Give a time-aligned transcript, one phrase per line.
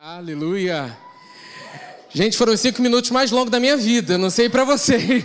[0.00, 0.96] Aleluia!
[2.14, 4.16] Gente, foram os cinco minutos mais longos da minha vida.
[4.16, 5.24] Não sei para vocês.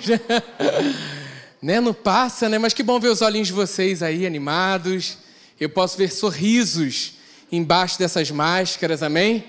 [1.61, 1.79] né?
[1.79, 2.57] Não passa, né?
[2.57, 5.19] Mas que bom ver os olhinhos de vocês aí animados.
[5.59, 7.13] Eu posso ver sorrisos
[7.51, 9.43] embaixo dessas máscaras, amém?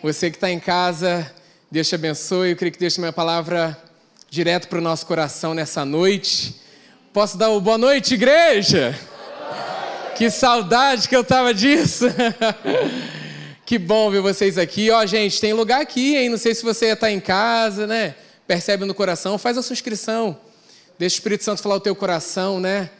[0.00, 1.28] Você que está em casa,
[1.68, 2.50] Deus te abençoe.
[2.50, 3.76] Eu creio que tem uma palavra
[4.30, 6.54] direto para o nosso coração nessa noite.
[7.12, 8.96] Posso dar o boa noite, igreja?
[10.14, 12.04] Que saudade que eu tava disso.
[13.64, 14.90] Que bom ver vocês aqui.
[14.90, 16.28] Ó, gente, tem lugar aqui, hein?
[16.28, 18.16] Não sei se você está em casa, né?
[18.44, 20.36] Percebe no coração, faz a sua inscrição.
[20.98, 22.90] Deixa o Espírito Santo falar o teu coração, né?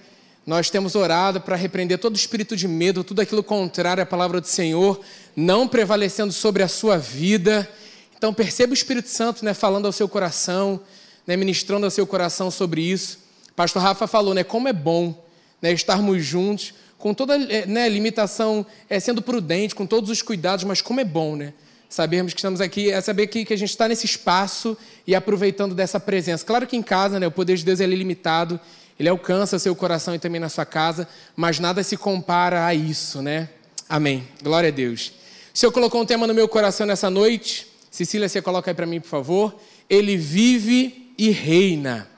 [0.46, 4.46] Nós temos orado para repreender todo espírito de medo, tudo aquilo contrário à palavra do
[4.46, 5.00] Senhor,
[5.34, 7.68] não prevalecendo sobre a sua vida.
[8.16, 10.80] Então perceba o Espírito Santo, né, falando ao seu coração,
[11.26, 13.18] né, ministrando ao seu coração sobre isso.
[13.56, 15.24] Pastor Rafa falou, né, como é bom,
[15.60, 20.64] né, estarmos juntos com toda é, né, limitação, é, sendo prudente, com todos os cuidados,
[20.64, 21.52] mas como é bom, né?
[21.88, 25.74] Sabermos que estamos aqui, é saber que, que a gente está nesse espaço e aproveitando
[25.74, 26.46] dessa presença.
[26.46, 28.58] Claro que em casa, né, o poder de Deus é limitado,
[29.00, 33.20] ele alcança seu coração e também na sua casa, mas nada se compara a isso,
[33.20, 33.48] né?
[33.88, 34.22] Amém.
[34.40, 35.12] Glória a Deus.
[35.52, 37.66] O Senhor colocou um tema no meu coração nessa noite.
[37.90, 39.56] Cecília, você coloca aí para mim, por favor.
[39.90, 42.08] Ele vive e reina.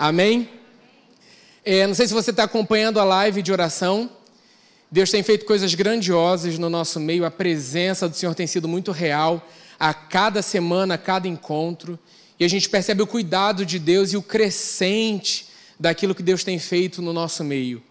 [0.00, 0.48] Amém?
[1.62, 4.10] É, não sei se você está acompanhando a live de oração.
[4.90, 7.24] Deus tem feito coisas grandiosas no nosso meio.
[7.24, 9.46] A presença do Senhor tem sido muito real
[9.78, 11.98] a cada semana, a cada encontro.
[12.38, 16.58] E a gente percebe o cuidado de Deus e o crescente daquilo que Deus tem
[16.58, 17.82] feito no nosso meio.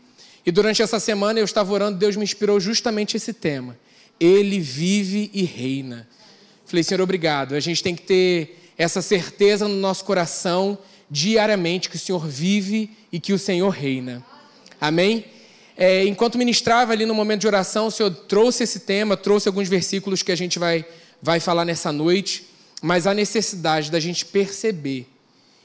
[0.43, 3.77] E durante essa semana eu estava orando, Deus me inspirou justamente esse tema.
[4.19, 6.07] Ele vive e reina.
[6.65, 7.53] Falei, Senhor, obrigado.
[7.53, 10.77] A gente tem que ter essa certeza no nosso coração
[11.09, 14.23] diariamente que o Senhor vive e que o Senhor reina.
[14.79, 15.25] Amém?
[15.75, 19.67] É, enquanto ministrava ali no momento de oração, o Senhor trouxe esse tema, trouxe alguns
[19.67, 20.85] versículos que a gente vai,
[21.21, 22.45] vai falar nessa noite,
[22.81, 25.07] mas a necessidade da gente perceber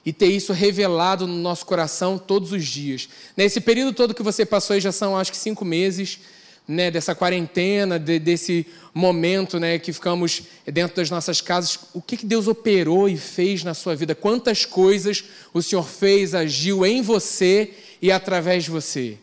[0.06, 3.08] e ter isso revelado no nosso coração todos os dias.
[3.36, 6.20] Nesse período todo que você passou, já são acho que cinco meses,
[6.66, 12.16] né, dessa quarentena, de, desse momento né, que ficamos dentro das nossas casas, o que,
[12.16, 14.14] que Deus operou e fez na sua vida?
[14.14, 19.18] Quantas coisas o Senhor fez, agiu em você e através de você?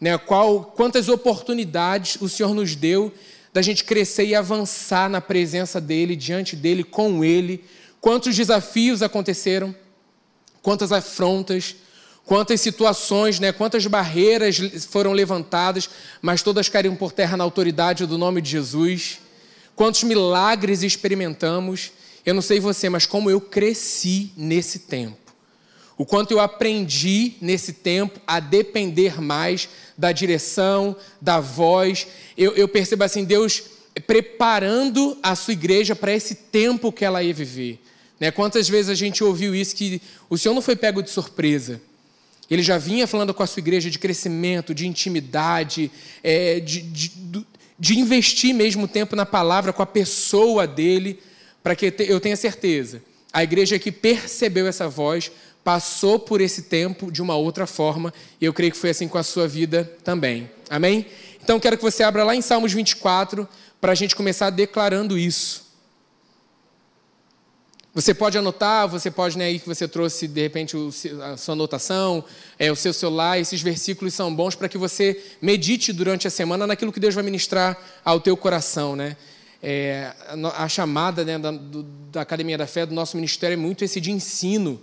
[0.00, 3.12] Né, qual, quantas oportunidades o Senhor nos deu
[3.52, 7.62] da gente crescer e avançar na presença dEle, diante dEle, com Ele?
[8.00, 9.74] Quantos desafios aconteceram?
[10.62, 11.76] Quantas afrontas?
[12.24, 14.58] Quantas situações, né, quantas barreiras
[14.88, 15.90] foram levantadas,
[16.22, 19.18] mas todas caíram por terra na autoridade do nome de Jesus.
[19.74, 21.92] Quantos milagres experimentamos.
[22.24, 25.16] Eu não sei você, mas como eu cresci nesse tempo.
[25.96, 32.06] O quanto eu aprendi nesse tempo a depender mais da direção, da voz.
[32.38, 33.62] Eu, eu percebo assim, Deus
[34.06, 37.80] preparando a sua igreja para esse tempo que ela ia viver.
[38.18, 38.30] Né?
[38.30, 41.80] Quantas vezes a gente ouviu isso que o Senhor não foi pego de surpresa.
[42.50, 45.90] Ele já vinha falando com a sua igreja de crescimento, de intimidade,
[46.22, 47.12] é, de, de,
[47.78, 51.20] de, investir mesmo tempo na palavra, com a pessoa dele,
[51.62, 53.02] para que eu tenha certeza.
[53.32, 55.30] A igreja que percebeu essa voz
[55.62, 59.18] passou por esse tempo de uma outra forma, e eu creio que foi assim com
[59.18, 60.50] a sua vida também.
[60.68, 61.06] Amém?
[61.42, 63.48] Então quero que você abra lá em Salmos 24
[63.80, 65.69] para a gente começar declarando isso.
[67.92, 70.76] Você pode anotar, você pode, né, aí que você trouxe, de repente,
[71.24, 72.24] a sua anotação,
[72.56, 76.68] é, o seu celular, esses versículos são bons para que você medite durante a semana
[76.68, 79.16] naquilo que Deus vai ministrar ao teu coração, né?
[79.60, 80.12] É,
[80.56, 84.00] a chamada né, da, do, da Academia da Fé, do nosso ministério, é muito esse
[84.00, 84.80] de ensino.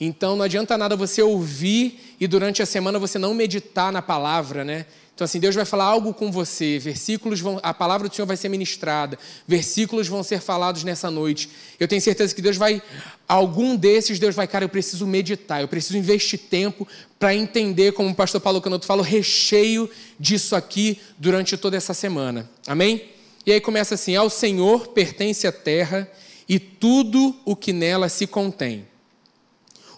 [0.00, 4.64] Então, não adianta nada você ouvir e durante a semana você não meditar na palavra,
[4.64, 4.86] né?
[5.18, 8.36] Então, assim, Deus vai falar algo com você, versículos vão, a palavra do Senhor vai
[8.36, 9.18] ser ministrada,
[9.48, 11.50] versículos vão ser falados nessa noite.
[11.80, 12.80] Eu tenho certeza que Deus vai,
[13.26, 16.86] algum desses, Deus vai, cara, eu preciso meditar, eu preciso investir tempo
[17.18, 19.90] para entender, como o pastor Paulo Canoto fala, o recheio
[20.20, 22.48] disso aqui durante toda essa semana.
[22.64, 23.08] Amém?
[23.44, 26.08] E aí começa assim: Ao Senhor pertence a terra
[26.48, 28.86] e tudo o que nela se contém,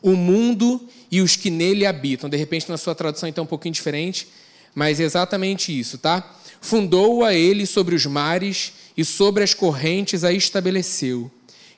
[0.01, 0.81] o mundo
[1.11, 2.31] e os que nele habitam.
[2.31, 4.27] De repente, na sua tradução, então, é um pouquinho diferente
[4.75, 6.37] mas é exatamente isso, tá?
[6.61, 11.31] Fundou a ele sobre os mares e sobre as correntes a estabeleceu.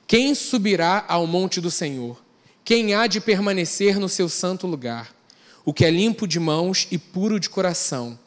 [0.05, 2.21] Quem subirá ao monte do Senhor?
[2.65, 5.13] Quem há de permanecer no seu santo lugar?
[5.65, 8.19] O que é limpo de mãos e puro de coração,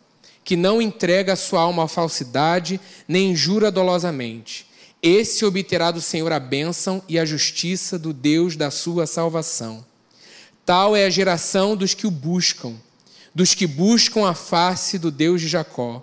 [0.43, 4.67] que não entrega a sua alma à falsidade, nem jura dolosamente.
[5.03, 9.85] Esse obterá do Senhor a bênção e a justiça do Deus da sua salvação.
[10.65, 12.75] Tal é a geração dos que o buscam
[13.37, 16.03] dos que buscam a face do Deus de Jacó.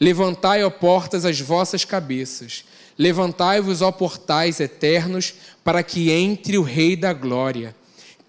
[0.00, 2.64] Levantai, ó portas, as vossas cabeças.
[2.98, 7.76] Levantai-vos, ó portais eternos, para que entre o Rei da Glória.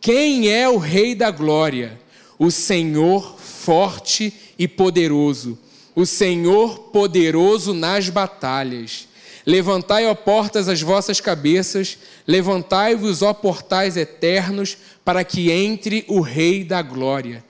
[0.02, 1.98] Quem é o Rei da Glória?
[2.38, 5.58] O Senhor forte e poderoso,
[5.96, 9.08] o Senhor poderoso nas batalhas.
[9.46, 16.66] Levantai, ó portas, as vossas cabeças, levantai-vos, ó portais eternos, para que entre o Rei
[16.66, 17.42] da Glória.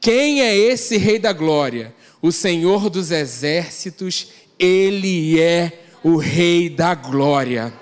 [0.00, 1.94] Quem é esse Rei da Glória?
[2.22, 4.28] O Senhor dos Exércitos,
[4.58, 5.72] ele é
[6.04, 7.72] o Rei da Glória.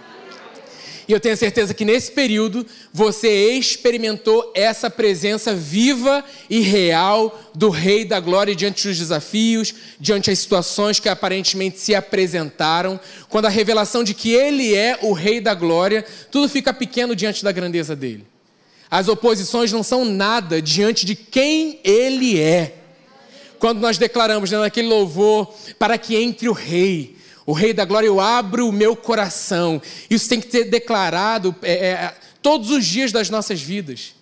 [1.08, 7.70] E eu tenho certeza que nesse período você experimentou essa presença viva e real do
[7.70, 12.98] Rei da Glória diante dos desafios, diante das situações que aparentemente se apresentaram.
[13.28, 17.44] Quando a revelação de que Ele é o Rei da Glória, tudo fica pequeno diante
[17.44, 18.26] da grandeza dele.
[18.96, 22.76] As oposições não são nada diante de quem Ele é.
[23.58, 27.14] Quando nós declaramos né, naquele louvor, para que entre o Rei,
[27.44, 29.82] o Rei da Glória, eu abro o meu coração.
[30.08, 34.14] Isso tem que ser declarado é, é, todos os dias das nossas vidas.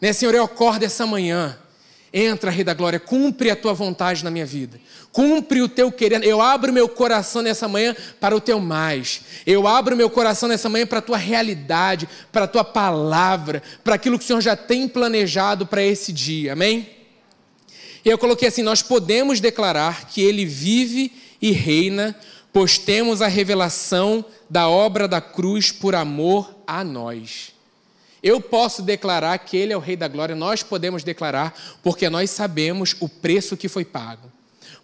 [0.00, 1.58] Né, Senhor, eu acordo essa manhã.
[2.12, 4.80] Entra, Rei da Glória, cumpre a tua vontade na minha vida.
[5.12, 6.24] Cumpre o teu querer.
[6.24, 9.22] Eu abro meu coração nessa manhã para o teu mais.
[9.46, 13.94] Eu abro meu coração nessa manhã para a tua realidade, para a tua palavra, para
[13.94, 16.52] aquilo que o Senhor já tem planejado para esse dia.
[16.52, 16.88] Amém?
[18.04, 22.16] E eu coloquei assim: nós podemos declarar que Ele vive e reina
[22.52, 27.52] pois temos a revelação da obra da cruz por amor a nós.
[28.22, 32.30] Eu posso declarar que Ele é o Rei da Glória, nós podemos declarar, porque nós
[32.30, 34.30] sabemos o preço que foi pago,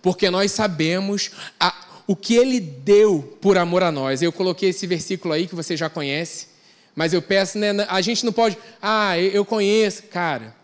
[0.00, 1.30] porque nós sabemos
[1.60, 1.74] a,
[2.06, 4.22] o que Ele deu por amor a nós.
[4.22, 6.48] Eu coloquei esse versículo aí que você já conhece,
[6.94, 10.54] mas eu peço, né, a gente não pode, ah, eu conheço, cara,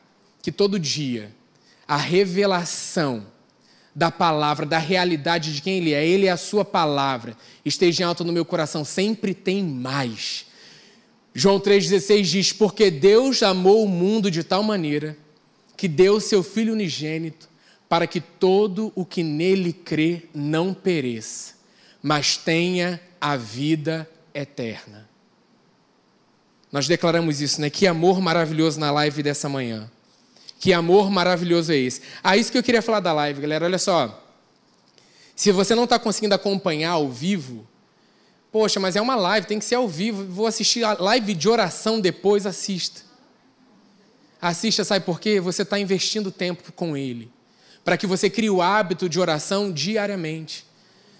[0.42, 1.30] que todo dia
[1.86, 3.26] a revelação
[3.94, 6.06] da palavra, da realidade de quem Ele é.
[6.06, 7.36] Ele é a Sua palavra.
[7.64, 10.46] Esteja em alto no meu coração, sempre tem mais.
[11.34, 15.16] João 3,16 diz: Porque Deus amou o mundo de tal maneira
[15.76, 17.48] que deu seu Filho unigênito
[17.88, 21.54] para que todo o que nele crê não pereça,
[22.02, 25.08] mas tenha a vida eterna.
[26.70, 27.68] Nós declaramos isso, né?
[27.68, 29.90] Que amor maravilhoso na live dessa manhã.
[30.58, 32.00] Que amor maravilhoso é esse?
[32.22, 33.66] Ah, isso que eu queria falar da live, galera.
[33.66, 34.24] Olha só.
[35.36, 37.66] Se você não está conseguindo acompanhar ao vivo,
[38.52, 40.26] poxa, mas é uma live, tem que ser ao vivo.
[40.26, 43.00] Vou assistir a live de oração depois, assista.
[44.40, 45.40] Assista, sabe por quê?
[45.40, 47.30] Você está investindo tempo com Ele.
[47.82, 50.66] Para que você crie o hábito de oração diariamente.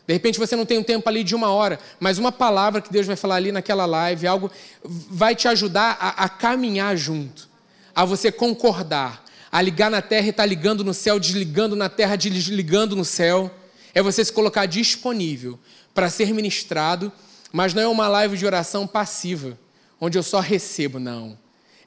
[0.06, 2.92] De repente você não tem um tempo ali de uma hora, mas uma palavra que
[2.92, 4.50] Deus vai falar ali naquela live, algo
[4.84, 7.48] vai te ajudar a, a caminhar junto,
[7.94, 11.88] a você concordar, a ligar na terra e estar tá ligando no céu, desligando na
[11.88, 13.50] terra, desligando no céu.
[13.94, 15.58] É você se colocar disponível
[15.94, 17.12] para ser ministrado,
[17.52, 19.58] mas não é uma live de oração passiva,
[20.00, 21.38] onde eu só recebo, não.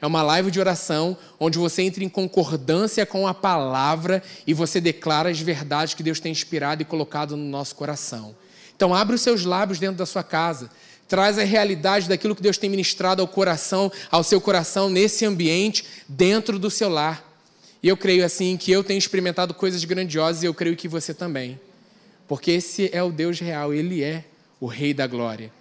[0.01, 4.79] É uma live de oração onde você entra em concordância com a palavra e você
[4.79, 8.35] declara as verdades que Deus tem inspirado e colocado no nosso coração.
[8.75, 10.69] Então, abre os seus lábios dentro da sua casa.
[11.07, 15.85] Traz a realidade daquilo que Deus tem ministrado ao coração, ao seu coração, nesse ambiente,
[16.07, 17.23] dentro do seu lar.
[17.81, 21.13] E eu creio assim que eu tenho experimentado coisas grandiosas e eu creio que você
[21.13, 21.59] também.
[22.27, 24.25] Porque esse é o Deus real, ele é
[24.60, 25.51] o Rei da glória.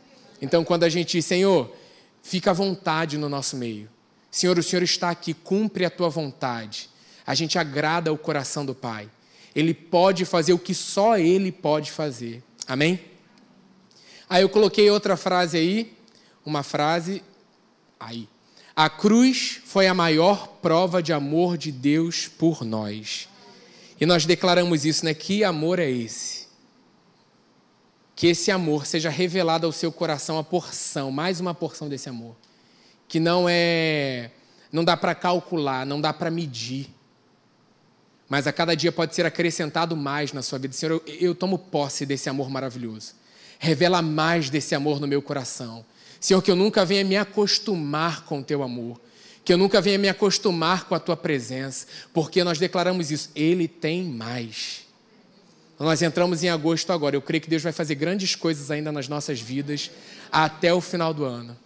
[0.41, 1.75] Então, quando a gente diz, Senhor,
[2.23, 3.89] fica à vontade no nosso meio.
[4.31, 6.89] Senhor, o Senhor está aqui, cumpre a tua vontade.
[7.27, 9.09] A gente agrada o coração do Pai.
[9.55, 12.43] Ele pode fazer o que só Ele pode fazer.
[12.67, 13.01] Amém?
[14.29, 15.97] Aí eu coloquei outra frase aí,
[16.44, 17.23] uma frase
[18.01, 18.29] aí.
[18.75, 23.29] A cruz foi a maior prova de amor de Deus por nós.
[24.01, 25.15] E nós declaramos isso, né?
[25.15, 26.44] Que amor é esse?
[28.15, 32.37] Que esse amor seja revelado ao seu coração a porção, mais uma porção desse amor.
[33.09, 34.31] Que não é.
[34.71, 36.89] Não dá para calcular, não dá para medir.
[38.29, 40.75] Mas a cada dia pode ser acrescentado mais na sua vida.
[40.75, 43.15] Senhor, eu, eu tomo posse desse amor maravilhoso.
[43.59, 45.85] Revela mais desse amor no meu coração.
[46.21, 48.99] Senhor, que eu nunca venha me acostumar com o teu amor,
[49.44, 53.69] que eu nunca venha me acostumar com a tua presença, porque nós declaramos isso, Ele
[53.69, 54.83] tem mais.
[55.79, 59.09] Nós entramos em agosto agora, eu creio que Deus vai fazer grandes coisas ainda nas
[59.09, 59.91] nossas vidas
[60.31, 61.57] até o final do ano.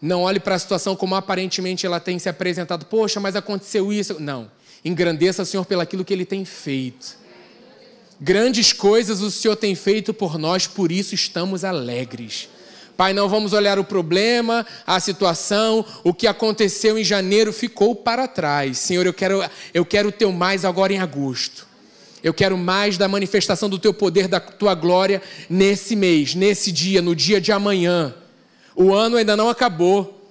[0.00, 2.84] Não olhe para a situação como aparentemente ela tem se apresentado.
[2.86, 4.20] Poxa, mas aconteceu isso.
[4.20, 4.50] Não.
[4.84, 7.16] Engrandeça o Senhor pelaquilo que Ele tem feito.
[8.20, 12.48] Grandes coisas o Senhor tem feito por nós, por isso estamos alegres.
[12.96, 18.28] Pai, não vamos olhar o problema, a situação, o que aconteceu em janeiro ficou para
[18.28, 18.78] trás.
[18.78, 19.42] Senhor, eu quero
[19.72, 21.66] eu quero o teu mais agora em agosto.
[22.24, 27.02] Eu quero mais da manifestação do teu poder, da tua glória nesse mês, nesse dia,
[27.02, 28.14] no dia de amanhã.
[28.74, 30.26] O ano ainda não acabou.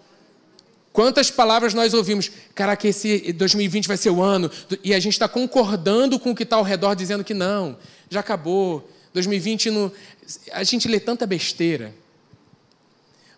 [0.91, 2.31] Quantas palavras nós ouvimos?
[2.55, 4.49] Caraca, esse 2020 vai ser o ano.
[4.83, 7.77] E a gente está concordando com o que está ao redor, dizendo que não,
[8.09, 8.89] já acabou.
[9.13, 9.91] 2020 não.
[10.51, 11.93] A gente lê tanta besteira.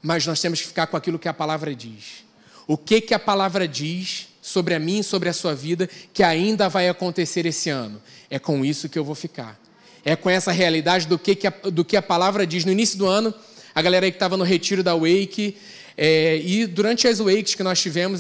[0.02, 2.24] Mas nós temos que ficar com aquilo que a palavra diz.
[2.66, 6.70] O que, que a palavra diz sobre a mim sobre a sua vida que ainda
[6.70, 8.00] vai acontecer esse ano.
[8.30, 9.60] É com isso que eu vou ficar.
[10.04, 12.64] É com essa realidade do que, que, a, do que a palavra diz.
[12.64, 13.34] No início do ano,
[13.74, 15.58] a galera aí que estava no retiro da Wake,
[15.98, 18.20] é, e durante as Wakes que nós tivemos,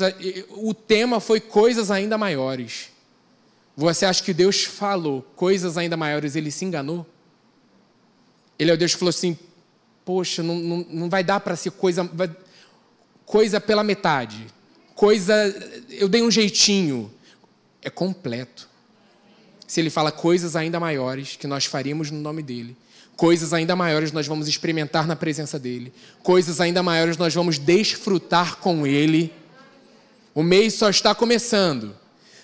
[0.50, 2.90] o tema foi coisas ainda maiores.
[3.78, 7.06] Você acha que Deus falou coisas ainda maiores, ele se enganou?
[8.58, 9.38] Ele é o Deus que falou assim:
[10.04, 12.10] Poxa, não, não, não vai dar para ser coisa,
[13.28, 14.55] coisa pela metade
[14.96, 15.34] coisa,
[15.90, 17.12] eu dei um jeitinho.
[17.82, 18.68] É completo.
[19.68, 22.76] Se ele fala coisas ainda maiores que nós faríamos no nome dele,
[23.16, 28.58] coisas ainda maiores nós vamos experimentar na presença dele, coisas ainda maiores nós vamos desfrutar
[28.58, 29.32] com ele.
[30.34, 31.96] O mês só está começando.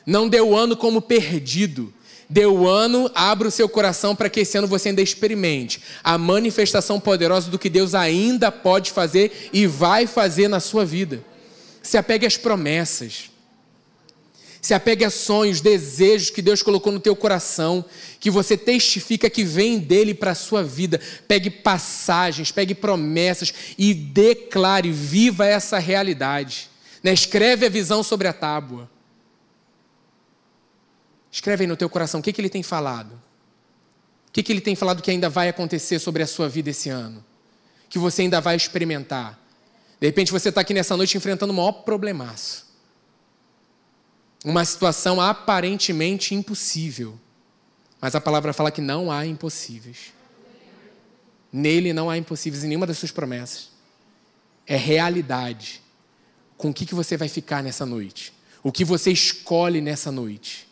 [0.05, 1.93] Não dê o ano como perdido.
[2.29, 6.17] Dê o ano, abra o seu coração para que esse ano você ainda experimente a
[6.17, 11.21] manifestação poderosa do que Deus ainda pode fazer e vai fazer na sua vida.
[11.81, 13.31] Se apegue às promessas.
[14.61, 17.83] Se apegue a sonhos, desejos que Deus colocou no teu coração,
[18.19, 21.01] que você testifica que vem dele para a sua vida.
[21.27, 26.69] Pegue passagens, pegue promessas e declare, viva essa realidade.
[27.01, 27.11] Né?
[27.11, 28.87] Escreve a visão sobre a tábua.
[31.31, 33.13] Escreve aí no teu coração o que, que ele tem falado.
[34.27, 36.87] O que, que ele tem falado que ainda vai acontecer sobre a sua vida esse
[36.87, 37.25] ano.
[37.89, 39.40] Que você ainda vai experimentar.
[40.01, 42.65] De repente você está aqui nessa noite enfrentando um maior problemaço.
[44.43, 47.19] Uma situação aparentemente impossível.
[48.01, 50.11] Mas a palavra fala que não há impossíveis.
[51.53, 53.69] Nele não há impossíveis em nenhuma das suas promessas.
[54.65, 55.83] É realidade.
[56.57, 58.33] Com o que, que você vai ficar nessa noite?
[58.63, 60.67] O que você escolhe nessa noite?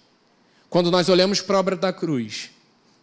[0.72, 2.50] Quando nós olhamos para a obra da cruz,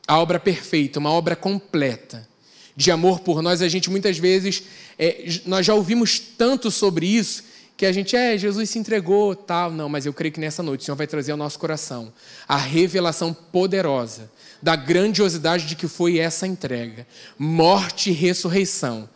[0.09, 2.29] a obra perfeita, uma obra completa,
[2.77, 4.63] de amor por nós, a gente muitas vezes,
[4.99, 7.43] é, nós já ouvimos tanto sobre isso,
[7.75, 9.71] que a gente, é, Jesus se entregou, tal.
[9.71, 12.13] Não, mas eu creio que nessa noite o Senhor vai trazer ao nosso coração
[12.47, 14.31] a revelação poderosa
[14.63, 17.07] da grandiosidade de que foi essa entrega.
[17.39, 19.09] Morte e ressurreição.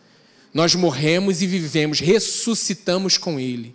[0.52, 3.74] Nós morremos e vivemos, ressuscitamos com Ele.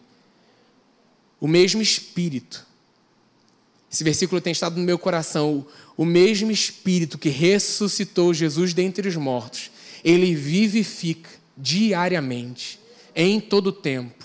[1.39, 2.65] O mesmo Espírito.
[3.91, 5.65] Esse versículo tem estado no meu coração.
[5.97, 9.71] O mesmo Espírito que ressuscitou Jesus dentre os mortos
[10.05, 12.79] ele vivifica diariamente,
[13.15, 14.23] em todo tempo,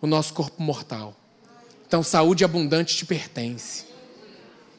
[0.00, 1.14] o nosso corpo mortal.
[1.86, 3.84] Então, saúde abundante te pertence.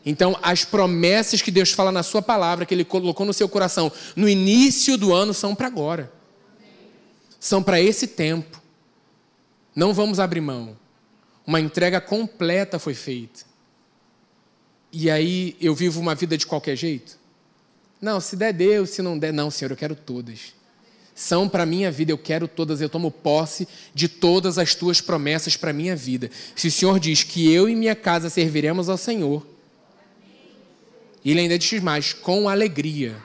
[0.05, 3.89] Então, as promessas que Deus fala na Sua palavra, que Ele colocou no seu coração
[4.13, 6.11] no início do ano, são para agora.
[7.39, 8.61] São para esse tempo.
[9.73, 10.77] Não vamos abrir mão.
[11.47, 13.41] Uma entrega completa foi feita.
[14.91, 17.17] E aí eu vivo uma vida de qualquer jeito?
[18.01, 20.53] Não, se der, Deus, se não der, não, Senhor, eu quero todas.
[21.13, 25.57] São para minha vida, eu quero todas, eu tomo posse de todas as tuas promessas
[25.57, 26.31] para minha vida.
[26.55, 29.45] Se o Senhor diz que eu e minha casa serviremos ao Senhor,
[31.25, 33.17] ele ainda diz mais, com alegria.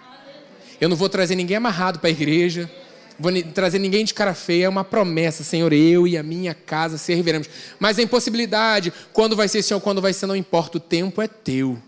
[0.81, 2.69] Eu não vou trazer ninguém amarrado para a igreja,
[3.17, 6.99] vou trazer ninguém de cara feia, é uma promessa, Senhor, eu e a minha casa
[6.99, 7.49] serviremos.
[7.79, 11.29] Mas a impossibilidade, quando vai ser, Senhor, quando vai ser, não importa, o tempo é
[11.29, 11.81] teu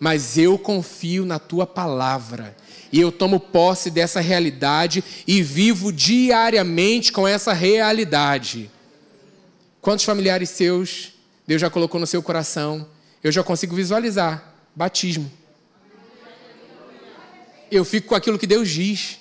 [0.00, 2.56] mas eu confio na tua palavra.
[2.92, 8.70] E eu tomo posse dessa realidade e vivo diariamente com essa realidade.
[9.80, 11.12] Quantos familiares seus
[11.46, 12.86] Deus já colocou no seu coração?
[13.22, 14.54] Eu já consigo visualizar.
[14.74, 15.30] Batismo.
[17.70, 19.18] Eu fico com aquilo que Deus diz.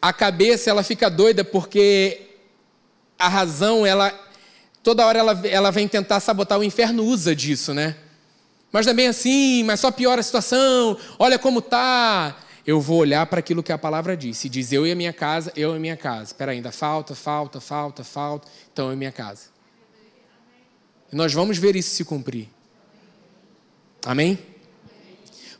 [0.00, 2.22] A cabeça ela fica doida porque
[3.18, 4.12] a razão ela
[4.82, 7.96] toda hora ela, ela vem tentar sabotar o inferno usa disso, né?
[8.72, 12.34] Mas não é bem assim, mas só piora a situação, olha como tá.
[12.66, 14.48] Eu vou olhar para aquilo que a palavra disse.
[14.48, 16.24] Diz eu e a minha casa, eu e a minha casa.
[16.24, 18.48] Espera ainda, falta, falta, falta, falta.
[18.72, 19.50] Então eu e minha casa.
[21.12, 22.48] E nós vamos ver isso se cumprir.
[24.06, 24.38] Amém?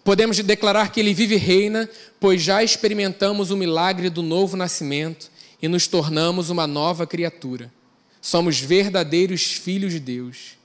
[0.05, 1.89] Podemos declarar que ele vive e reina,
[2.19, 7.73] pois já experimentamos o milagre do novo nascimento e nos tornamos uma nova criatura.
[8.21, 10.57] Somos verdadeiros filhos de Deus.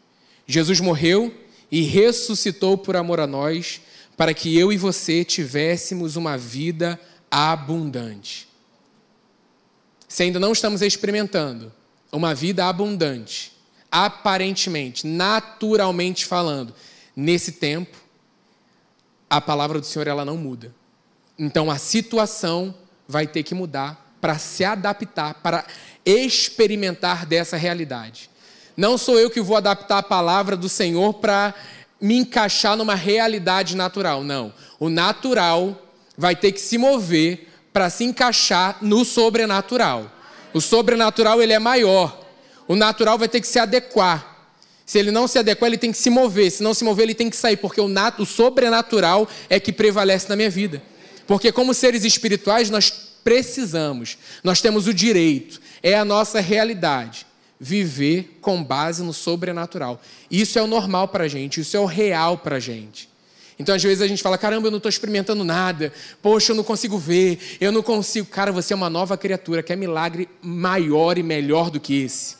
[0.47, 1.33] Jesus morreu
[1.71, 3.81] e ressuscitou por amor a nós,
[4.15, 8.47] para que eu e você tivéssemos uma vida abundante.
[10.07, 11.71] Se ainda não estamos experimentando
[12.11, 13.51] uma vida abundante,
[13.91, 16.73] aparentemente, naturalmente falando,
[17.15, 17.97] nesse tempo,
[19.29, 20.73] a palavra do Senhor ela não muda.
[21.37, 22.73] Então a situação
[23.07, 25.65] vai ter que mudar para se adaptar, para
[26.05, 28.29] experimentar dessa realidade.
[28.77, 31.53] Não sou eu que vou adaptar a palavra do Senhor para
[31.99, 34.53] me encaixar numa realidade natural, não.
[34.79, 35.81] O natural
[36.15, 40.11] vai ter que se mover para se encaixar no sobrenatural.
[40.53, 42.23] O sobrenatural ele é maior.
[42.67, 44.35] O natural vai ter que se adequar.
[44.85, 46.49] Se ele não se adequar, ele tem que se mover.
[46.49, 49.73] Se não se mover, ele tem que sair, porque o, nat o sobrenatural é que
[49.73, 50.81] prevalece na minha vida.
[51.25, 52.89] Porque, como seres espirituais, nós
[53.23, 57.26] precisamos, nós temos o direito, é a nossa realidade,
[57.59, 60.01] viver com base no sobrenatural.
[60.29, 63.09] Isso é o normal para a gente, isso é o real para a gente.
[63.59, 66.63] Então, às vezes, a gente fala: caramba, eu não estou experimentando nada, poxa, eu não
[66.63, 68.27] consigo ver, eu não consigo.
[68.27, 72.37] Cara, você é uma nova criatura, que é milagre maior e melhor do que esse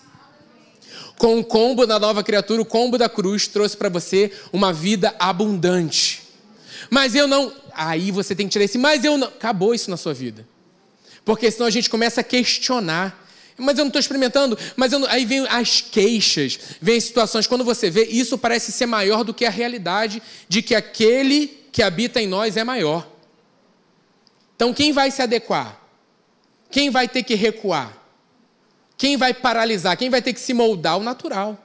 [1.18, 5.16] com o combo da nova criatura, o combo da cruz trouxe para você uma vida
[5.20, 6.22] abundante.
[6.90, 7.52] Mas eu não.
[7.74, 9.28] Aí você tem que tirar esse, mas eu não.
[9.28, 10.48] Acabou isso na sua vida.
[11.26, 13.26] Porque senão a gente começa a questionar.
[13.58, 14.58] Mas eu não estou experimentando.
[14.76, 15.06] Mas não...
[15.08, 17.48] aí vem as queixas, vem situações.
[17.48, 21.82] Quando você vê, isso parece ser maior do que a realidade de que aquele que
[21.82, 23.08] habita em nós é maior.
[24.56, 25.80] Então quem vai se adequar?
[26.70, 27.98] Quem vai ter que recuar?
[28.98, 29.98] Quem vai paralisar?
[29.98, 30.98] Quem vai ter que se moldar?
[30.98, 31.58] O natural.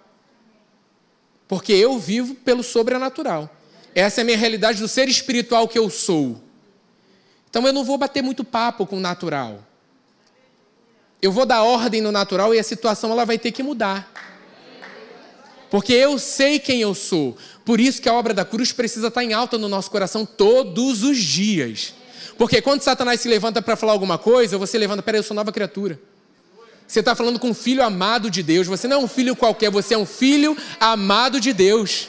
[1.49, 3.51] Porque eu vivo pelo sobrenatural.
[3.95, 6.41] Essa é a minha realidade do ser espiritual que eu sou.
[7.51, 9.67] Então eu não vou bater muito papo com o natural.
[11.23, 14.12] Eu vou dar ordem no natural e a situação ela vai ter que mudar.
[15.71, 17.37] Porque eu sei quem eu sou.
[17.64, 21.05] Por isso que a obra da cruz precisa estar em alta no nosso coração todos
[21.05, 21.95] os dias.
[22.37, 25.52] Porque quando Satanás se levanta para falar alguma coisa, você levanta, peraí, eu sou nova
[25.52, 25.99] criatura.
[26.88, 28.67] Você está falando com um filho amado de Deus.
[28.67, 32.09] Você não é um filho qualquer, você é um filho amado de Deus.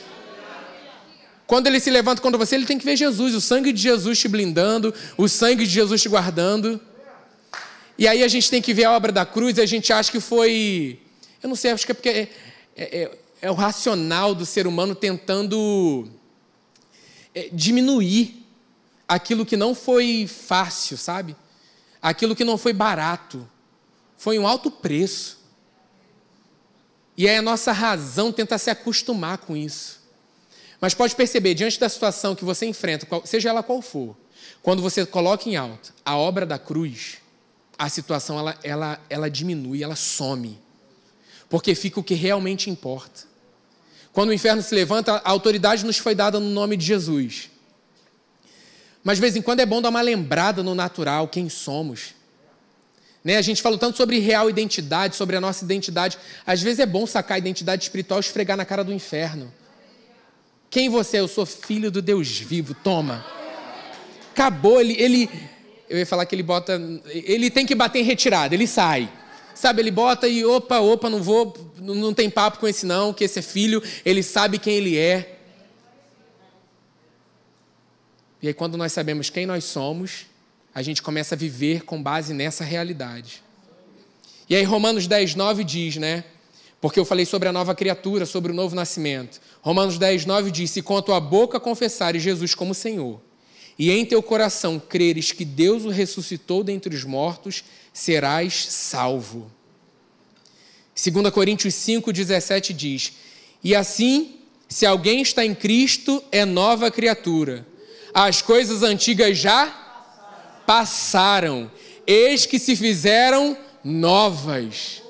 [1.46, 4.18] Quando ele se levanta contra você, ele tem que ver Jesus, o sangue de Jesus
[4.18, 6.82] te blindando, o sangue de Jesus te guardando.
[7.98, 10.12] E aí a gente tem que ver a obra da cruz e a gente acha
[10.12, 11.00] que foi.
[11.42, 12.30] Eu não sei, acho que é porque é,
[12.76, 16.10] é, é, é o racional do ser humano tentando
[17.36, 18.46] é, diminuir
[19.08, 21.36] aquilo que não foi fácil, sabe?
[22.02, 23.48] Aquilo que não foi barato.
[24.18, 25.40] Foi um alto preço.
[27.16, 30.02] E aí a nossa razão tenta se acostumar com isso.
[30.82, 34.18] Mas pode perceber, diante da situação que você enfrenta, seja ela qual for,
[34.62, 37.23] quando você coloca em alto a obra da cruz,
[37.84, 40.58] a situação ela, ela, ela diminui, ela some.
[41.50, 43.24] Porque fica o que realmente importa.
[44.14, 47.50] Quando o inferno se levanta, a autoridade nos foi dada no nome de Jesus.
[49.04, 52.16] Mas de vez em quando é bom dar uma lembrada no natural, quem somos.
[53.22, 53.36] Né?
[53.36, 56.18] A gente falou tanto sobre real identidade, sobre a nossa identidade.
[56.46, 59.54] Às vezes é bom sacar a identidade espiritual e esfregar na cara do inferno.
[60.70, 61.20] Quem você é?
[61.20, 62.74] Eu sou filho do Deus vivo.
[62.74, 63.26] Toma.
[64.32, 64.80] Acabou.
[64.80, 65.30] Ele, ele,
[65.94, 66.82] eu ia falar que ele bota.
[67.06, 69.08] Ele tem que bater em retirada, ele sai.
[69.54, 73.24] Sabe, ele bota e opa, opa, não vou, não tem papo com esse não, que
[73.24, 75.38] esse é filho, ele sabe quem ele é.
[78.42, 80.26] E aí, quando nós sabemos quem nós somos,
[80.74, 83.44] a gente começa a viver com base nessa realidade.
[84.50, 86.24] E aí Romanos 10, 9 diz, né?
[86.82, 89.40] Porque eu falei sobre a nova criatura, sobre o novo nascimento.
[89.62, 93.22] Romanos 10, 9 diz: Se com a tua boca confessares Jesus como Senhor,
[93.78, 99.52] e em teu coração creres que Deus o ressuscitou dentre os mortos, serás salvo.
[100.96, 103.14] 2 Coríntios 5, 17 diz:
[103.64, 104.36] E assim,
[104.70, 107.66] se alguém está em Cristo, é nova criatura.
[108.14, 109.68] As coisas antigas já
[110.68, 111.72] passaram,
[112.06, 115.02] eis que se fizeram novas.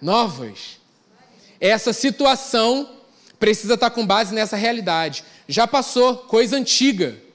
[0.00, 0.78] Novas.
[1.60, 2.88] Essa situação
[3.38, 5.24] precisa estar com base nessa realidade.
[5.48, 7.27] Já passou, coisa antiga.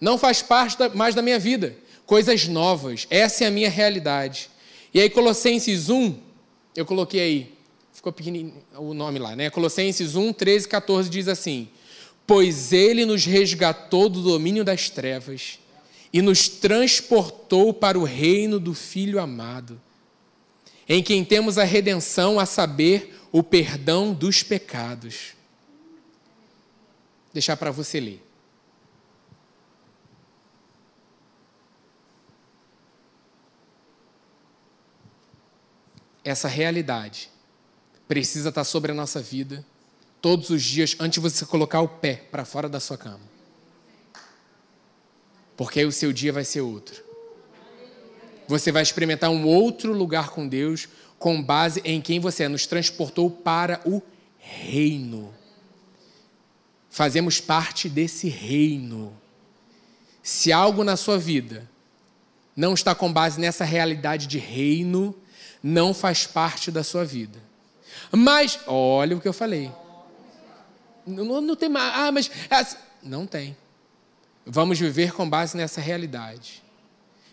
[0.00, 1.76] Não faz parte mais da minha vida.
[2.06, 3.06] Coisas novas.
[3.10, 4.48] Essa é a minha realidade.
[4.92, 6.18] E aí, Colossenses 1,
[6.74, 7.54] eu coloquei aí,
[7.92, 9.50] ficou pequenininho o nome lá, né?
[9.50, 11.68] Colossenses 1, 13, 14 diz assim:
[12.26, 15.58] Pois ele nos resgatou do domínio das trevas
[16.12, 19.80] e nos transportou para o reino do Filho amado,
[20.88, 25.34] em quem temos a redenção, a saber, o perdão dos pecados.
[27.34, 28.27] Deixar para você ler.
[36.28, 37.30] Essa realidade
[38.06, 39.64] precisa estar sobre a nossa vida
[40.20, 43.38] todos os dias antes de você colocar o pé para fora da sua cama
[45.58, 47.02] porque aí o seu dia vai ser outro.
[48.46, 50.88] Você vai experimentar um outro lugar com Deus,
[51.18, 52.48] com base em quem você é.
[52.48, 54.00] Nos transportou para o
[54.38, 55.34] reino.
[56.88, 59.12] fazemos parte desse reino.
[60.22, 61.68] Se algo na sua vida
[62.54, 65.12] não está com base nessa realidade de reino,
[65.62, 67.38] não faz parte da sua vida.
[68.12, 69.70] Mas, olha o que eu falei.
[71.06, 71.94] Não, não tem mais.
[71.94, 72.30] Ah, mas.
[72.50, 72.76] É assim.
[73.02, 73.56] Não tem.
[74.44, 76.62] Vamos viver com base nessa realidade.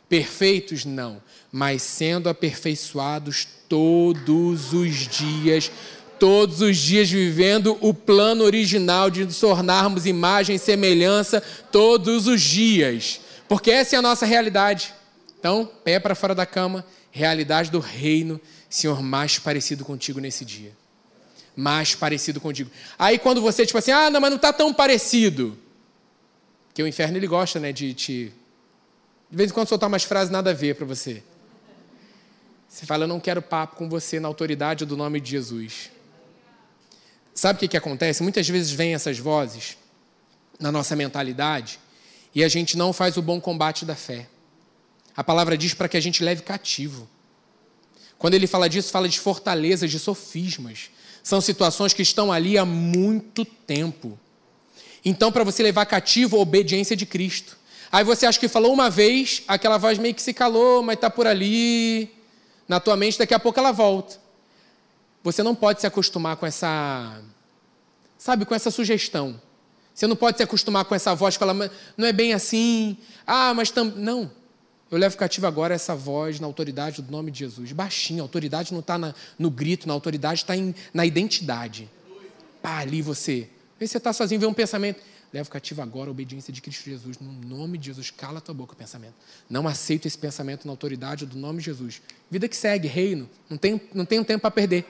[0.08, 5.72] Perfeitos, não, mas sendo aperfeiçoados todos os dias,
[6.20, 12.42] todos os dias vivendo o plano original de nos tornarmos imagem e semelhança todos os
[12.42, 14.94] dias, porque essa é a nossa realidade.
[15.46, 20.76] Então, pé para fora da cama, realidade do reino, Senhor, mais parecido contigo nesse dia.
[21.56, 22.72] Mais parecido contigo.
[22.98, 25.56] Aí quando você, tipo assim, ah, não, mas não está tão parecido.
[26.66, 28.34] Porque o inferno ele gosta, né, de te
[29.30, 31.22] de vez em quando soltar umas frases nada a ver para você.
[32.68, 35.92] Você fala, eu não quero papo com você na autoridade do nome de Jesus.
[37.36, 38.24] Sabe o que, que acontece?
[38.24, 39.78] Muitas vezes vêm essas vozes
[40.60, 41.80] na nossa mentalidade
[42.34, 44.26] e a gente não faz o bom combate da fé.
[45.16, 47.08] A palavra diz para que a gente leve cativo.
[48.18, 50.90] Quando ele fala disso, fala de fortalezas, de sofismas.
[51.24, 54.20] São situações que estão ali há muito tempo.
[55.04, 57.58] Então, para você levar cativo a obediência de Cristo.
[57.92, 61.10] Aí você acha que falou uma vez, aquela voz meio que se calou, mas está
[61.10, 62.10] por ali,
[62.68, 64.20] na tua mente, daqui a pouco ela volta.
[65.24, 67.22] Você não pode se acostumar com essa,
[68.18, 69.40] sabe, com essa sugestão.
[69.94, 73.54] Você não pode se acostumar com essa voz que fala, não é bem assim, ah,
[73.54, 73.98] mas também.
[73.98, 74.32] Não.
[74.92, 77.72] Eu levo cativo agora essa voz na autoridade do nome de Jesus.
[77.72, 78.98] Baixinho, a autoridade não está
[79.38, 80.54] no grito, na autoridade está
[80.94, 81.90] na identidade.
[82.62, 83.50] Pá, ali você.
[83.80, 85.02] Se você está sozinho, vê um pensamento.
[85.34, 87.20] Leva cativo agora a obediência de Cristo Jesus.
[87.20, 89.16] No nome de Jesus, cala a tua boca pensamento.
[89.50, 92.02] Não aceito esse pensamento na autoridade do nome de Jesus.
[92.32, 93.30] Vida que segue, reino.
[93.50, 94.86] Não tem, não um tempo para perder.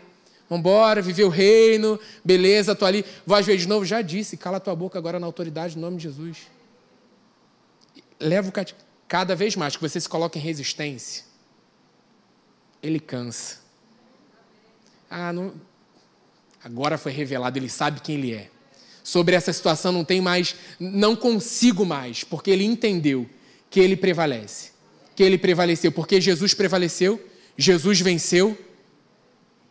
[0.47, 3.03] Vamos embora, viver o reino, beleza, estou ali.
[3.25, 5.81] Vou às vezes de novo, já disse, cala a tua boca agora na autoridade do
[5.81, 6.37] nome de Jesus.
[8.19, 8.84] Leva o cativo.
[9.07, 11.23] Cada vez mais que você se coloca em resistência,
[12.81, 13.59] ele cansa.
[15.09, 15.53] Ah, não...
[16.63, 18.49] agora foi revelado, ele sabe quem ele é
[19.05, 23.29] sobre essa situação não tem mais, não consigo mais, porque ele entendeu
[23.69, 24.71] que ele prevalece.
[25.15, 27.23] Que ele prevaleceu, porque Jesus prevaleceu,
[27.55, 28.57] Jesus venceu.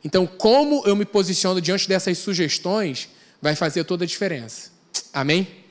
[0.05, 3.09] Então, como eu me posiciono diante dessas sugestões
[3.43, 4.71] vai fazer toda a diferença.
[5.13, 5.64] Amém?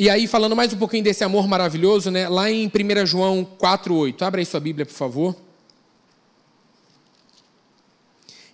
[0.00, 2.28] E aí, falando mais um pouquinho desse amor maravilhoso, né?
[2.28, 4.22] lá em 1 João 4,8.
[4.22, 5.34] Abra aí sua Bíblia, por favor.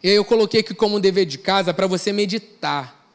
[0.03, 3.07] E aí eu coloquei aqui como um dever de casa para você meditar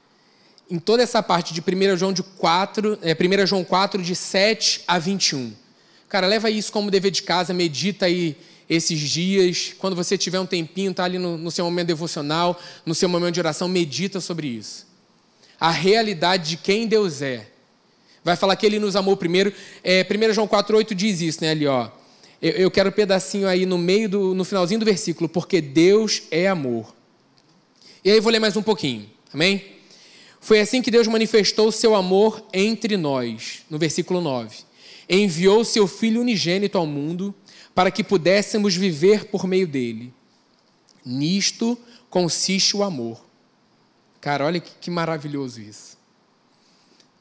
[0.70, 4.84] em toda essa parte de 1 João, de 4, é, 1 João 4, de 7
[4.88, 5.52] a 21.
[6.08, 8.38] Cara, leva isso como dever de casa, medita aí
[8.70, 9.74] esses dias.
[9.80, 13.34] Quando você tiver um tempinho, tá ali no, no seu momento devocional, no seu momento
[13.34, 14.86] de oração, medita sobre isso.
[15.60, 17.54] A realidade de quem Deus é.
[18.24, 19.54] Vai falar que Ele nos amou primeiro.
[19.84, 21.52] É, 1 João 4, 8 diz isso, né?
[21.52, 21.90] Ali, ó.
[22.42, 26.24] Eu, eu quero um pedacinho aí no meio do, no finalzinho do versículo, porque Deus
[26.32, 26.96] é amor.
[28.04, 29.80] E aí eu vou ler mais um pouquinho, amém?
[30.40, 34.58] Foi assim que Deus manifestou o seu amor entre nós, no versículo 9.
[35.10, 37.36] Enviou seu Filho unigênito ao mundo
[37.76, 40.14] para que pudéssemos viver por meio dele.
[41.06, 41.78] Nisto
[42.10, 43.24] consiste o amor.
[44.22, 45.99] Cara, olha que, que maravilhoso isso.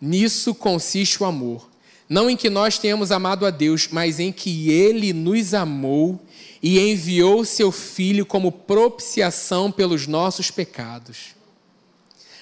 [0.01, 1.69] Nisso consiste o amor
[2.09, 6.19] não em que nós tenhamos amado a Deus, mas em que Ele nos amou
[6.63, 11.37] e enviou seu Filho como propiciação pelos nossos pecados.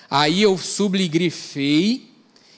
[0.08, 2.10] Aí eu subligrifei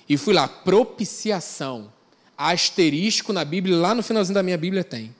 [0.07, 1.91] e fui lá, propiciação.
[2.37, 5.15] Asterisco na Bíblia, lá no finalzinho da minha Bíblia tem.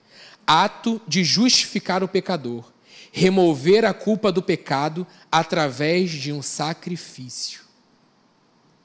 [0.47, 2.71] Ato de justificar o pecador,
[3.11, 7.68] remover a culpa do pecado através de um sacrifício.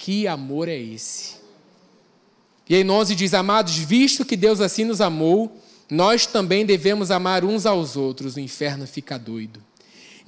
[0.04, 1.36] Que amor é esse?
[2.68, 5.58] E em 11 diz: Amados, visto que Deus assim nos amou,
[5.90, 8.36] nós também devemos amar uns aos outros.
[8.36, 9.64] O inferno fica doido.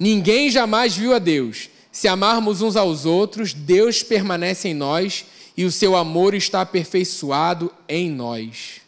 [0.00, 1.68] Ninguém jamais viu a Deus.
[1.92, 7.70] Se amarmos uns aos outros, Deus permanece em nós e o seu amor está aperfeiçoado
[7.86, 8.80] em nós.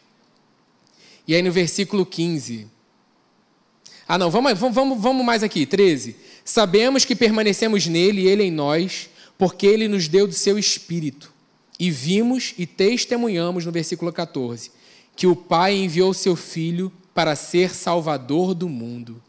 [1.27, 2.67] E aí no versículo 15.
[4.09, 6.17] Ah, não, vamos, vamos, vamos mais aqui, 13.
[6.47, 11.33] Sabemos que permanecemos nele e ele em nós, porque ele nos deu do seu espírito.
[11.79, 14.73] E vimos e testemunhamos no versículo 14
[15.15, 19.21] que o Pai enviou seu Filho para ser Salvador do mundo.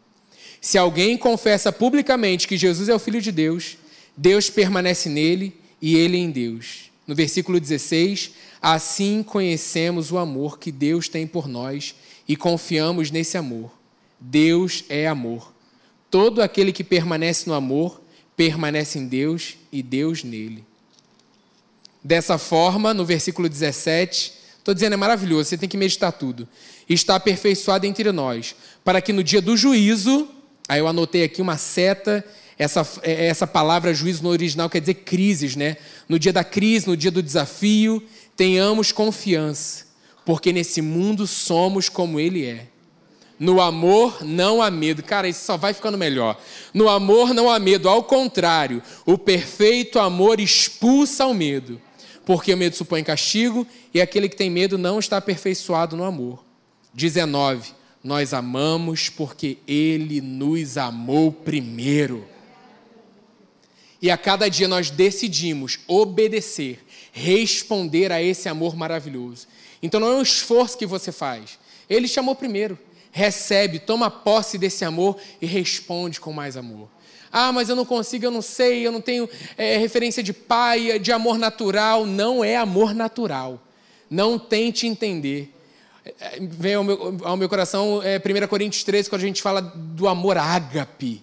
[0.62, 3.76] Se alguém confessa publicamente que Jesus é o Filho de Deus,
[4.15, 6.91] Deus permanece nele e ele em Deus.
[7.08, 11.95] No versículo 16, assim conhecemos o amor que Deus tem por nós
[12.28, 13.72] e confiamos nesse amor.
[14.19, 15.52] Deus é amor.
[16.12, 18.00] Todo aquele que permanece no amor
[18.39, 20.63] permanece em Deus e Deus nele.
[22.02, 26.47] Dessa forma, no versículo 17, estou dizendo, é maravilhoso, você tem que meditar tudo.
[26.88, 30.25] Está aperfeiçoado entre nós, para que no dia do juízo,
[30.69, 32.25] aí eu anotei aqui uma seta,
[32.58, 35.75] essa, é, essa palavra juízo no original quer dizer crises, né?
[36.08, 38.02] No dia da crise, no dia do desafio,
[38.38, 39.86] tenhamos confiança,
[40.23, 42.67] porque nesse mundo somos como Ele é.
[43.39, 45.02] No amor não há medo.
[45.02, 46.39] Cara, isso só vai ficando melhor.
[46.73, 51.82] No amor não há medo, ao contrário, o perfeito amor expulsa o medo
[52.30, 56.45] porque o medo supõe castigo, e aquele que tem medo não está aperfeiçoado no amor.
[56.93, 57.71] 19.
[58.04, 62.28] Nós amamos porque ele nos amou primeiro.
[63.99, 69.47] E a cada dia nós decidimos obedecer, responder a esse amor maravilhoso.
[69.82, 71.58] Então não é um esforço que você faz.
[71.89, 72.78] Ele chamou primeiro.
[73.12, 76.88] Recebe, toma posse desse amor e responde com mais amor.
[77.32, 81.00] Ah, mas eu não consigo, eu não sei, eu não tenho é, referência de pai,
[81.00, 82.06] de amor natural.
[82.06, 83.62] Não é amor natural.
[84.10, 85.54] Não tente entender.
[86.19, 89.62] É, vem ao meu, ao meu coração é, 1 Coríntios 13, quando a gente fala
[89.62, 91.22] do amor ágape.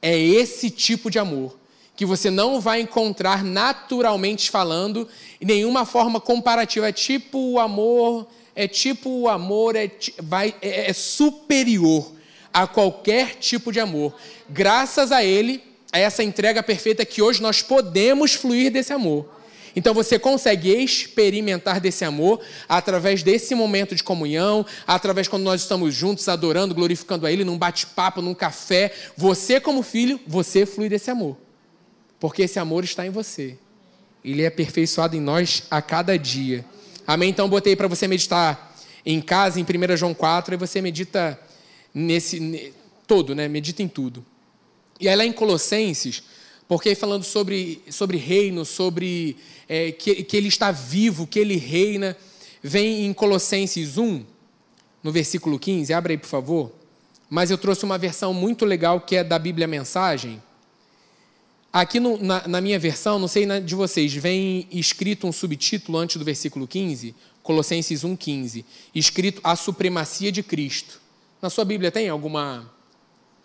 [0.00, 1.58] É esse tipo de amor
[1.96, 5.06] que você não vai encontrar naturalmente falando
[5.40, 6.88] em nenhuma forma comparativa.
[6.88, 8.26] É tipo o amor,
[8.60, 12.12] é tipo o amor, é, vai, é, é superior
[12.52, 14.14] a qualquer tipo de amor.
[14.48, 19.26] Graças a Ele, a essa entrega perfeita que hoje nós podemos fluir desse amor.
[19.74, 25.94] Então você consegue experimentar desse amor através desse momento de comunhão, através quando nós estamos
[25.94, 28.92] juntos adorando, glorificando a Ele, num bate-papo, num café.
[29.16, 31.36] Você, como filho, você flui desse amor.
[32.18, 33.56] Porque esse amor está em você.
[34.22, 36.62] Ele é aperfeiçoado em nós a cada dia.
[37.12, 37.30] Amém?
[37.30, 38.72] Então botei para você meditar
[39.04, 41.36] em casa, em 1 João 4, e você medita
[41.92, 42.72] nesse
[43.04, 43.48] todo, né?
[43.48, 44.24] Medita em tudo.
[45.00, 46.22] E aí lá em Colossenses,
[46.68, 49.36] porque falando sobre, sobre reino, sobre
[49.68, 52.16] é, que, que ele está vivo, que ele reina,
[52.62, 54.24] vem em Colossenses 1,
[55.02, 56.70] no versículo 15, abre aí por favor.
[57.28, 60.40] Mas eu trouxe uma versão muito legal que é da Bíblia Mensagem.
[61.72, 66.16] Aqui no, na, na, minha versão, não sei de vocês, vem escrito um subtítulo antes
[66.16, 71.00] do versículo 15, Colossenses 1,15, escrito A Supremacia de Cristo.
[71.40, 72.68] Na sua Bíblia tem alguma?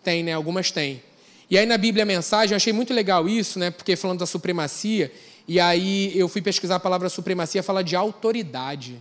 [0.04, 0.34] Tem, né?
[0.34, 1.04] Algumas tem.
[1.52, 3.70] E aí na Bíblia mensagem, eu achei muito legal isso, né?
[3.70, 5.14] Porque falando da supremacia,
[5.48, 9.00] e aí eu fui pesquisar a palavra supremacia, fala de autoridade.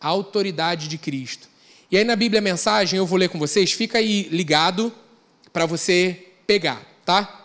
[0.00, 1.48] A autoridade de Cristo.
[1.92, 4.92] E aí na Bíblia mensagem, eu vou ler com vocês, fica aí ligado
[5.52, 7.37] para você pegar, tá?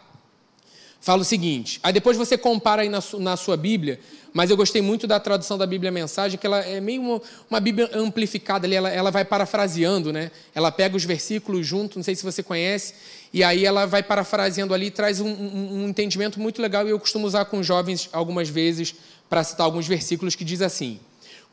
[1.03, 3.99] Fala o seguinte, aí depois você compara aí na, na sua Bíblia
[4.33, 7.59] mas eu gostei muito da tradução da Bíblia Mensagem, que ela é meio uma, uma
[7.59, 10.31] Bíblia amplificada ali, ela, ela vai parafraseando, né?
[10.55, 12.95] Ela pega os versículos junto, não sei se você conhece,
[13.31, 16.99] e aí ela vai parafraseando ali, traz um, um, um entendimento muito legal, e eu
[16.99, 18.95] costumo usar com jovens algumas vezes
[19.29, 20.99] para citar alguns versículos que diz assim: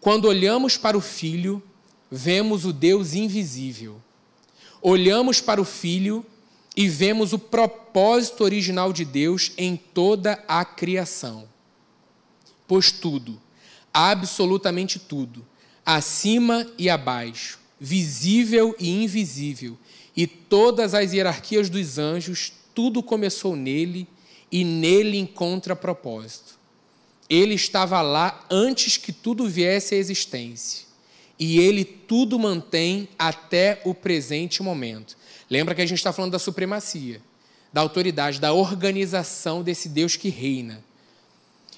[0.00, 1.62] Quando olhamos para o Filho,
[2.10, 4.00] vemos o Deus invisível.
[4.80, 6.24] Olhamos para o Filho
[6.76, 11.48] e vemos o propósito original de Deus em toda a criação.
[12.66, 13.40] Pois tudo,
[13.92, 15.44] absolutamente tudo,
[15.84, 19.76] acima e abaixo, visível e invisível,
[20.16, 24.06] e todas as hierarquias dos anjos, tudo começou nele
[24.50, 26.58] e nele encontra propósito.
[27.28, 30.84] Ele estava lá antes que tudo viesse à existência.
[31.38, 35.16] E ele tudo mantém até o presente momento.
[35.50, 37.20] Lembra que a gente está falando da supremacia,
[37.72, 40.82] da autoridade, da organização desse Deus que reina.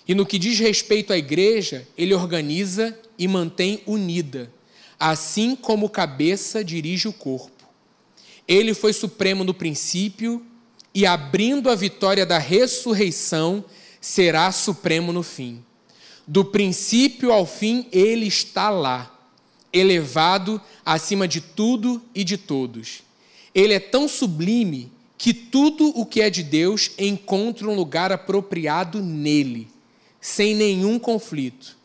[0.07, 4.53] E no que diz respeito à igreja, ele organiza e mantém unida,
[5.01, 7.51] assim como cabeça dirige o corpo.
[8.47, 10.45] Ele foi supremo no princípio
[10.95, 13.65] e, abrindo a vitória da ressurreição,
[14.01, 15.65] será supremo no fim.
[16.27, 19.19] Do princípio ao fim, ele está lá,
[19.73, 23.03] elevado acima de tudo e de todos.
[23.55, 29.03] Ele é tão sublime que tudo o que é de Deus encontra um lugar apropriado
[29.03, 29.73] nele
[30.23, 31.77] sem nenhum conflito.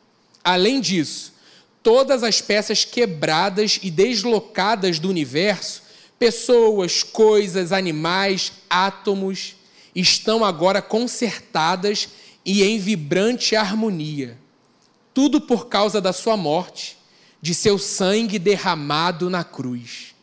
[0.44, 1.34] Além disso,
[1.82, 5.82] todas as peças quebradas e deslocadas do universo,
[6.20, 9.56] pessoas, coisas, animais, átomos,
[9.96, 12.08] estão agora consertadas
[12.46, 14.38] e em vibrante harmonia.
[15.14, 16.96] Tudo por causa da sua morte,
[17.42, 20.14] de seu sangue derramado na cruz.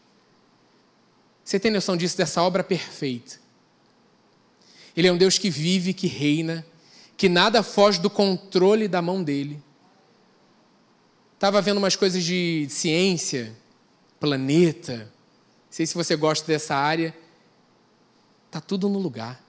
[1.45, 3.39] Você tem noção disso, dessa obra perfeita?
[4.97, 6.65] Ele é um Deus que vive, que reina,
[7.17, 9.63] que nada foge do controle da mão dele.
[11.35, 13.55] Estava vendo umas coisas de ciência,
[14.19, 14.97] planeta.
[14.97, 15.09] Não
[15.69, 17.15] sei se você gosta dessa área.
[18.47, 19.43] Está tudo no lugar.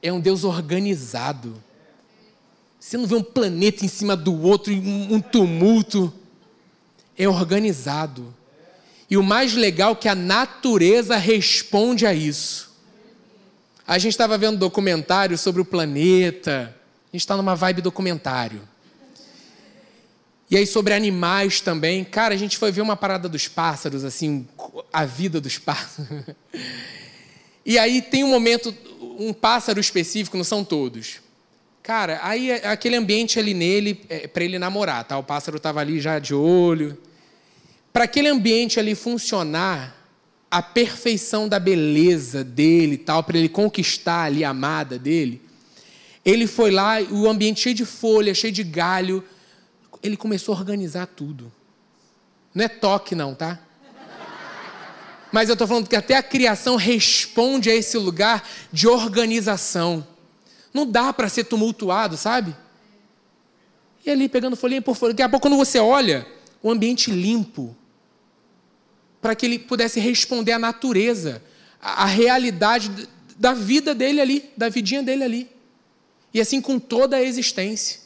[0.00, 1.60] é um Deus organizado.
[2.78, 6.12] Você não vê um planeta em cima do outro, um tumulto.
[7.16, 8.32] É organizado.
[9.10, 12.76] E o mais legal é que a natureza responde a isso.
[13.86, 16.74] A gente estava vendo um documentário sobre o planeta.
[17.10, 18.60] A gente está numa vibe documentário.
[20.50, 22.04] E aí sobre animais também.
[22.04, 24.46] Cara, a gente foi ver uma parada dos pássaros, assim,
[24.92, 26.24] a vida dos pássaros.
[27.64, 28.74] E aí tem um momento,
[29.18, 31.20] um pássaro específico, não são todos.
[31.82, 35.16] Cara, aí é aquele ambiente ali nele, é, para ele namorar, tá?
[35.16, 36.96] O pássaro estava ali já de olho.
[37.92, 39.96] Para aquele ambiente ali funcionar,
[40.50, 45.42] a perfeição da beleza dele tal, para ele conquistar ali a amada dele,
[46.24, 49.24] ele foi lá, o ambiente cheio de folha, cheio de galho,
[50.02, 51.52] ele começou a organizar tudo.
[52.54, 53.58] Não é toque, não, tá?
[55.30, 60.06] Mas eu estou falando que até a criação responde a esse lugar de organização.
[60.72, 62.56] Não dá para ser tumultuado, sabe?
[64.04, 65.12] E ali pegando folhinha por folha.
[65.12, 66.26] Daqui a pouco, quando você olha,
[66.62, 67.76] o ambiente limpo,
[69.20, 71.42] para que ele pudesse responder à natureza,
[71.80, 75.50] à realidade da vida dele ali, da vidinha dele ali.
[76.32, 78.00] E assim com toda a existência.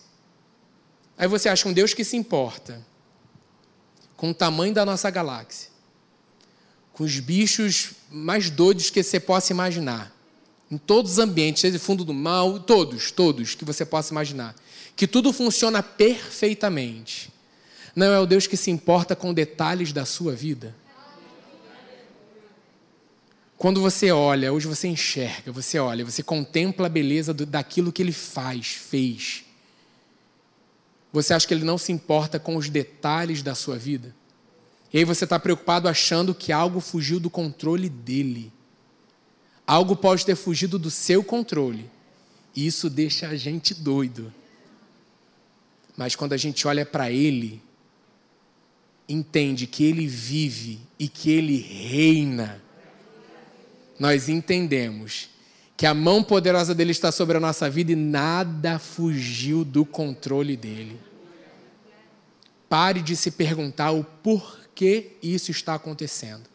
[1.16, 2.84] Aí você acha um Deus que se importa
[4.16, 5.68] com o tamanho da nossa galáxia,
[6.92, 10.14] com os bichos mais doidos que você possa imaginar,
[10.70, 14.54] em todos os ambientes, desde o fundo do mal, todos, todos que você possa imaginar,
[14.94, 17.31] que tudo funciona perfeitamente.
[17.94, 20.74] Não é o Deus que se importa com detalhes da sua vida?
[23.56, 28.02] Quando você olha, hoje você enxerga, você olha, você contempla a beleza do, daquilo que
[28.02, 29.44] ele faz, fez.
[31.12, 34.14] Você acha que ele não se importa com os detalhes da sua vida?
[34.92, 38.52] E aí você está preocupado achando que algo fugiu do controle dele.
[39.66, 41.88] Algo pode ter fugido do seu controle.
[42.56, 44.32] E isso deixa a gente doido.
[45.96, 47.62] Mas quando a gente olha para ele,
[49.12, 52.62] entende que ele vive e que ele reina,
[53.98, 55.30] nós entendemos
[55.76, 60.56] que a mão poderosa dele está sobre a nossa vida e nada fugiu do controle
[60.56, 60.98] dele.
[62.68, 66.50] Pare de se perguntar o porquê isso está acontecendo.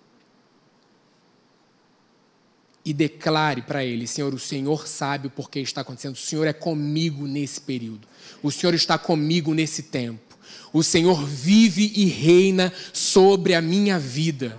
[2.83, 6.15] E declare para ele: Senhor, o Senhor sabe o porquê está acontecendo.
[6.15, 8.07] O Senhor é comigo nesse período.
[8.41, 10.26] O Senhor está comigo nesse tempo.
[10.73, 14.57] O Senhor vive e reina sobre a minha vida.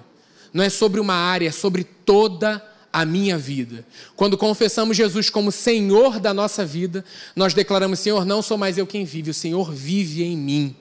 [0.52, 3.86] Não é sobre uma área, é sobre toda a minha vida.
[4.16, 7.04] Quando confessamos Jesus como Senhor da nossa vida,
[7.36, 10.76] nós declaramos: Senhor, não sou mais eu quem vive, o Senhor vive em mim.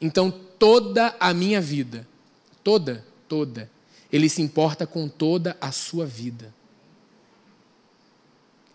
[0.00, 2.06] Então, toda a minha vida,
[2.62, 3.70] toda, toda,
[4.12, 6.54] Ele se importa com toda a sua vida.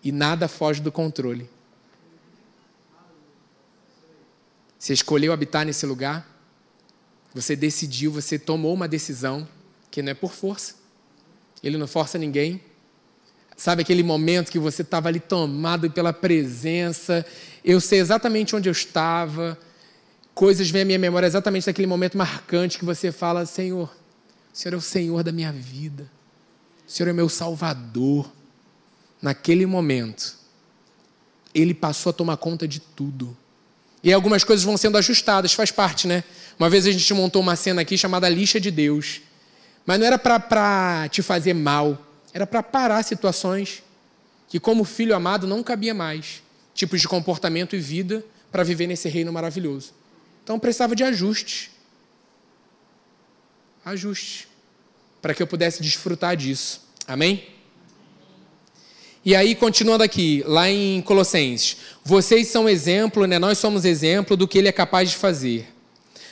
[0.04, 1.50] E nada foge do controle.
[4.86, 6.30] Você escolheu habitar nesse lugar,
[7.34, 9.48] você decidiu, você tomou uma decisão
[9.90, 10.76] que não é por força
[11.64, 12.62] ele não força ninguém.
[13.58, 17.26] Sabe aquele momento que você estava ali tomado pela presença?
[17.64, 19.58] Eu sei exatamente onde eu estava.
[20.36, 23.92] Coisas vêm à minha memória exatamente daquele momento marcante que você fala: Senhor,
[24.54, 26.08] o Senhor é o Senhor da minha vida.
[26.88, 28.32] O Senhor é meu Salvador.
[29.20, 30.38] Naquele momento,
[31.56, 33.36] Ele passou a tomar conta de tudo.
[34.06, 36.24] E algumas coisas vão sendo ajustadas, faz parte, né?
[36.60, 39.20] Uma vez a gente montou uma cena aqui chamada Lixa de Deus.
[39.84, 42.00] Mas não era para te fazer mal,
[42.32, 43.82] era para parar situações
[44.48, 46.44] que, como filho amado, não cabia mais
[46.76, 49.92] tipos de comportamento e vida para viver nesse reino maravilhoso.
[50.44, 51.72] Então precisava de ajustes.
[53.84, 54.48] Ajustes.
[55.20, 56.88] Para que eu pudesse desfrutar disso.
[57.08, 57.55] Amém?
[59.26, 63.40] E aí, continuando aqui, lá em Colossenses, vocês são exemplo, né?
[63.40, 65.68] nós somos exemplo do que ele é capaz de fazer.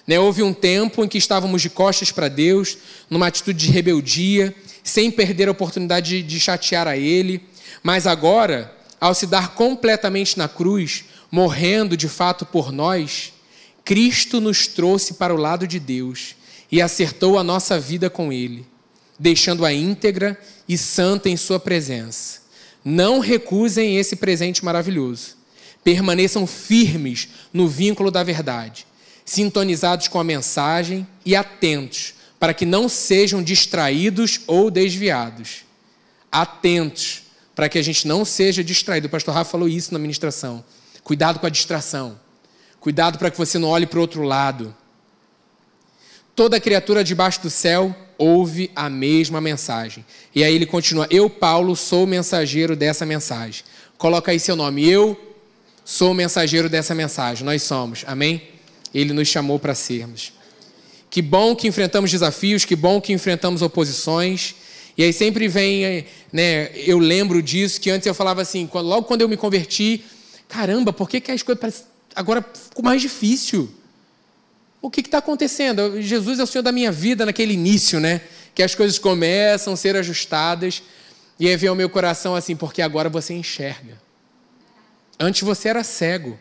[0.05, 0.19] Né?
[0.19, 2.77] Houve um tempo em que estávamos de costas para Deus,
[3.09, 4.53] numa atitude de rebeldia,
[4.83, 7.41] sem perder a oportunidade de, de chatear a Ele,
[7.81, 8.71] mas agora,
[9.01, 13.33] ao se dar completamente na cruz, morrendo de fato por nós,
[13.83, 16.35] Cristo nos trouxe para o lado de Deus
[16.71, 18.63] e acertou a nossa vida com Ele,
[19.17, 20.39] deixando-a íntegra
[20.69, 22.42] e santa em Sua presença.
[22.83, 25.37] Não recusem esse presente maravilhoso.
[25.83, 28.85] Permaneçam firmes no vínculo da verdade
[29.25, 35.63] sintonizados com a mensagem e atentos, para que não sejam distraídos ou desviados.
[36.31, 37.23] Atentos,
[37.55, 39.07] para que a gente não seja distraído.
[39.07, 40.63] O pastor Rafa falou isso na ministração.
[41.03, 42.19] Cuidado com a distração.
[42.79, 44.75] Cuidado para que você não olhe para o outro lado.
[46.35, 50.05] Toda criatura debaixo do céu ouve a mesma mensagem.
[50.33, 53.63] E aí ele continua: Eu, Paulo, sou mensageiro dessa mensagem
[54.03, 54.85] Coloca aí seu nome.
[54.85, 55.17] Eu
[55.85, 57.45] sou mensageiro dessa mensagem.
[57.45, 58.03] Nós somos.
[58.05, 58.41] Amém?
[58.93, 60.33] Ele nos chamou para sermos.
[61.09, 64.55] Que bom que enfrentamos desafios, que bom que enfrentamos oposições.
[64.97, 69.21] E aí sempre vem, né, eu lembro disso, que antes eu falava assim, logo quando
[69.21, 70.03] eu me converti,
[70.49, 73.69] caramba, por que, que as coisas agora ficou mais difícil?
[74.83, 76.01] O que está acontecendo?
[76.01, 78.19] Jesus é o Senhor da minha vida naquele início, né?
[78.53, 80.83] Que as coisas começam a ser ajustadas.
[81.39, 83.97] E aí vem ao meu coração assim, porque agora você enxerga.
[85.17, 86.37] Antes você era cego.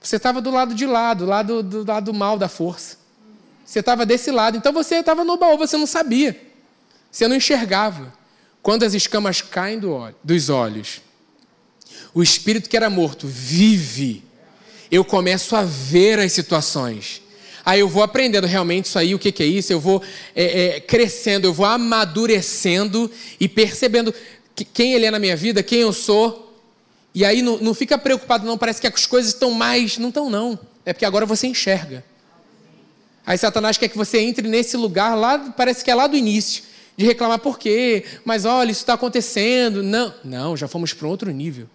[0.00, 2.96] Você estava do lado de lá, do lado, do lado mal da força.
[3.64, 4.56] Você estava desse lado.
[4.56, 6.40] Então você estava no baú, você não sabia.
[7.10, 8.14] Você não enxergava.
[8.62, 11.02] Quando as escamas caem do dos olhos,
[12.14, 14.22] o espírito que era morto vive
[14.94, 17.20] eu começo a ver as situações.
[17.64, 20.00] Aí eu vou aprendendo realmente isso aí, o que, que é isso, eu vou
[20.36, 24.14] é, é, crescendo, eu vou amadurecendo e percebendo
[24.54, 26.56] que, quem ele é na minha vida, quem eu sou.
[27.12, 29.98] E aí não, não fica preocupado, não, parece que as coisas estão mais.
[29.98, 30.56] Não estão, não.
[30.86, 32.04] É porque agora você enxerga.
[33.26, 36.62] Aí Satanás quer que você entre nesse lugar lá, parece que é lá do início,
[36.96, 39.82] de reclamar por quê, mas olha, isso está acontecendo.
[39.82, 41.66] Não, não, já fomos para um outro nível.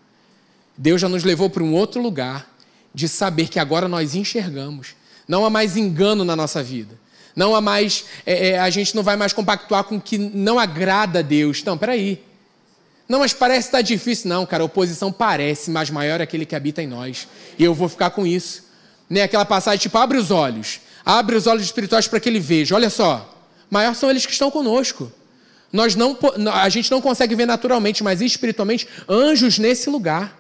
[0.78, 2.49] Deus já nos levou para um outro lugar
[2.94, 4.96] de saber que agora nós enxergamos.
[5.28, 6.98] Não há mais engano na nossa vida.
[7.36, 8.06] Não há mais.
[8.26, 11.64] É, é, a gente não vai mais compactuar com o que não agrada a Deus.
[11.64, 12.24] Não, peraí.
[13.08, 14.30] Não, mas parece estar difícil.
[14.30, 17.28] Não, cara, oposição parece, mas maior é aquele que habita em nós.
[17.58, 18.64] E eu vou ficar com isso.
[19.10, 19.24] Né?
[19.24, 20.80] Aquela passagem tipo, abre os olhos.
[21.06, 22.76] Abre os olhos espirituais para que ele veja.
[22.76, 23.36] Olha só.
[23.70, 25.12] Maior são eles que estão conosco.
[25.72, 26.18] Nós não,
[26.52, 30.39] a gente não consegue ver naturalmente, mas espiritualmente, anjos nesse lugar.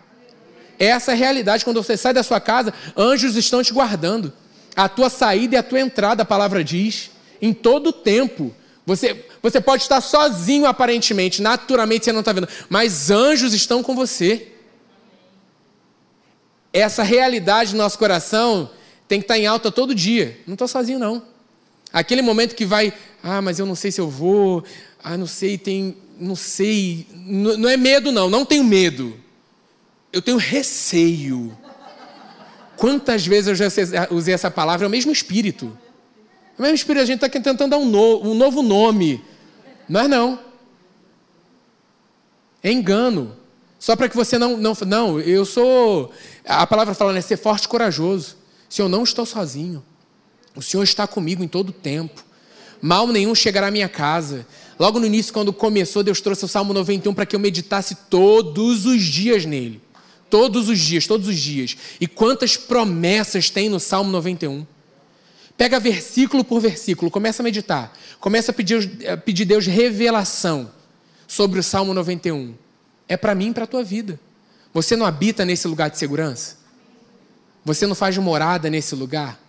[0.80, 1.66] Essa é a realidade.
[1.66, 4.32] Quando você sai da sua casa, anjos estão te guardando.
[4.74, 7.12] A tua saída e a tua entrada, a palavra diz,
[7.42, 8.56] em todo o tempo.
[8.86, 13.94] Você, você pode estar sozinho aparentemente, naturalmente você não está vendo, mas anjos estão com
[13.94, 14.48] você.
[16.72, 18.70] Essa realidade no nosso coração
[19.08, 20.40] tem que estar em alta todo dia.
[20.48, 21.22] Não estou sozinho, não.
[21.92, 24.64] Aquele momento que vai, ah, mas eu não sei se eu vou,
[25.04, 27.06] ah, não sei, tem, não sei.
[27.14, 29.18] Não é medo, não, não tenho medo
[30.12, 31.58] eu tenho receio.
[32.76, 33.68] Quantas vezes eu já
[34.10, 34.86] usei essa palavra?
[34.86, 35.78] É o mesmo espírito.
[36.58, 39.24] É o mesmo espírito, a gente está tentando dar um, no, um novo nome.
[39.88, 40.40] Mas não.
[42.64, 43.36] É engano.
[43.78, 44.74] Só para que você não, não.
[44.86, 46.12] Não, eu sou.
[46.46, 47.22] A palavra fala, né?
[47.22, 48.38] Ser forte e corajoso.
[48.68, 49.84] Se eu não estou sozinho,
[50.56, 52.24] o Senhor está comigo em todo o tempo.
[52.82, 54.46] Mal nenhum chegará à minha casa.
[54.80, 58.86] Logo no início, quando começou, Deus trouxe o Salmo 91 para que eu meditasse todos
[58.86, 59.82] os dias nele.
[60.30, 61.76] Todos os dias, todos os dias.
[62.00, 64.66] E quantas promessas tem no Salmo 91?
[65.58, 67.92] Pega versículo por versículo, começa a meditar.
[68.20, 70.72] Começa a pedir, a pedir Deus revelação
[71.28, 72.54] sobre o Salmo 91.
[73.08, 74.20] É para mim e para a tua vida.
[74.74, 76.58] Você não habita nesse lugar de segurança?
[77.66, 79.40] Você não faz morada nesse lugar?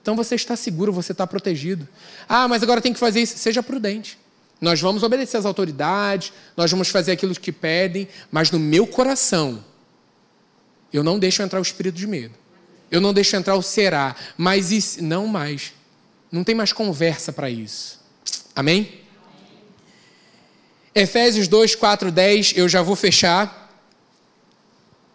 [0.00, 1.86] Então você está seguro, você está protegido.
[2.28, 3.36] Ah, mas agora tem que fazer isso.
[3.36, 4.18] Seja prudente.
[4.60, 9.64] Nós vamos obedecer às autoridades, nós vamos fazer aquilo que pedem, mas no meu coração
[10.92, 12.34] eu não deixo entrar o espírito de medo.
[12.90, 14.16] Eu não deixo entrar o será.
[14.36, 15.72] Mas isso, não mais.
[16.30, 18.00] Não tem mais conversa para isso.
[18.54, 19.00] Amém?
[20.94, 23.70] Efésios 2, 4, 10, eu já vou fechar.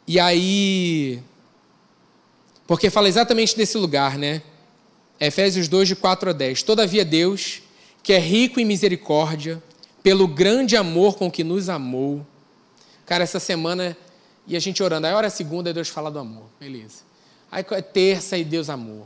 [0.07, 1.19] E aí.
[2.65, 4.41] Porque fala exatamente desse lugar, né?
[5.19, 6.63] Efésios 2, de 4 a 10.
[6.63, 7.61] Todavia, Deus,
[8.01, 9.61] que é rico em misericórdia,
[10.01, 12.25] pelo grande amor com que nos amou.
[13.05, 13.95] Cara, essa semana
[14.47, 15.07] e a gente orando.
[15.07, 16.45] Aí hora segunda, Deus fala do amor.
[16.59, 17.03] Beleza.
[17.51, 19.05] Aí terça, e Deus amor.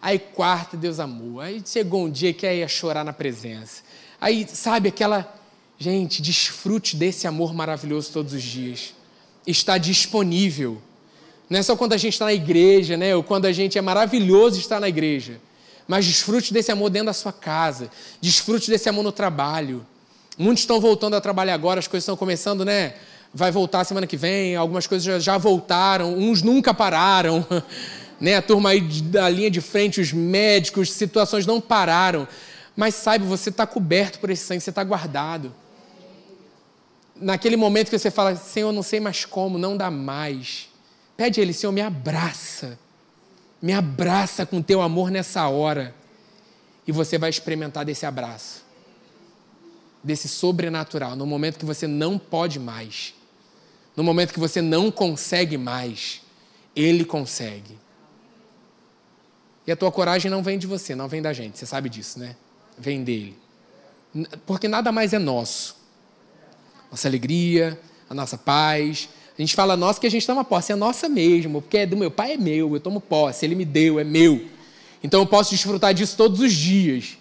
[0.00, 1.42] Aí quarta, Deus amor.
[1.42, 3.82] Aí chegou um dia que aí ia chorar na presença.
[4.20, 5.36] Aí, sabe, aquela.
[5.78, 8.94] Gente, desfrute desse amor maravilhoso todos os dias.
[9.46, 10.80] Está disponível.
[11.48, 13.16] Não é só quando a gente está na igreja, né?
[13.16, 15.40] Ou quando a gente é maravilhoso estar na igreja.
[15.88, 17.90] Mas desfrute desse amor dentro da sua casa.
[18.20, 19.84] Desfrute desse amor no trabalho.
[20.38, 22.94] Muitos estão voltando a trabalhar agora, as coisas estão começando, né?
[23.32, 27.46] Vai voltar semana que vem, algumas coisas já, já voltaram, uns nunca pararam.
[28.20, 28.36] Né?
[28.36, 32.28] A turma aí da linha de frente, os médicos, situações não pararam.
[32.76, 35.54] Mas saiba, você está coberto por esse sangue, você está guardado.
[37.16, 40.68] Naquele momento que você fala, Senhor, não sei mais como, não dá mais.
[41.16, 42.78] Pede a Ele, Senhor, me abraça.
[43.62, 45.94] Me abraça com teu amor nessa hora.
[46.86, 48.62] E você vai experimentar desse abraço.
[50.04, 53.14] Desse sobrenatural, no momento que você não pode mais
[53.96, 56.22] no momento que você não consegue mais,
[56.74, 57.78] Ele consegue.
[59.66, 62.18] E a tua coragem não vem de você, não vem da gente, você sabe disso,
[62.18, 62.36] né?
[62.78, 63.36] Vem dele.
[64.46, 65.76] Porque nada mais é nosso.
[66.90, 67.78] Nossa alegria,
[68.08, 71.62] a nossa paz, A gente fala nossa que a gente toma posse, é nossa mesmo,
[71.62, 74.44] porque é do meu pai, é meu, eu tomo posse, ele me deu, é meu.
[75.02, 77.16] Então eu posso desfrutar disso todos os dias.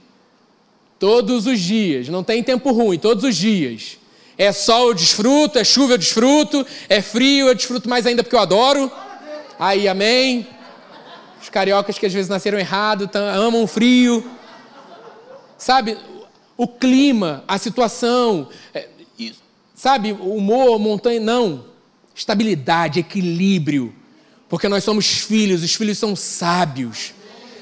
[0.99, 3.97] Todos os dias, não tem tempo ruim, todos os dias.
[4.39, 8.37] É sol eu desfruto, é chuva eu desfruto, é frio eu desfruto mais ainda porque
[8.37, 8.89] eu adoro.
[9.59, 10.47] Aí, amém.
[11.41, 14.25] Os cariocas que às vezes nasceram errado, amam frio.
[15.57, 15.97] Sabe,
[16.55, 18.87] o clima, a situação, é,
[19.75, 21.65] sabe, o humor, montanha, não.
[22.15, 23.93] Estabilidade, equilíbrio.
[24.47, 27.13] Porque nós somos filhos, os filhos são sábios.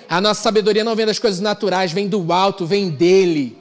[0.08, 3.58] A nossa sabedoria não vem das coisas naturais, vem do alto, vem dele.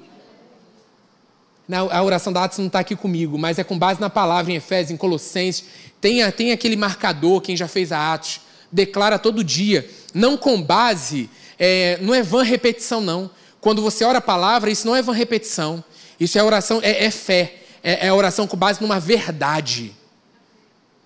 [1.91, 4.57] A oração da Atos não está aqui comigo, mas é com base na palavra em
[4.57, 5.65] Efésios, em Colossenses.
[6.01, 8.41] Tem, tem aquele marcador, quem já fez a Atos,
[8.71, 9.89] declara todo dia.
[10.15, 13.29] Não com base, é, não é vã repetição, não.
[13.61, 15.83] Quando você ora a palavra, isso não é vã repetição.
[16.21, 17.63] Isso é oração, é, é fé.
[17.83, 19.93] É, é oração com base numa verdade.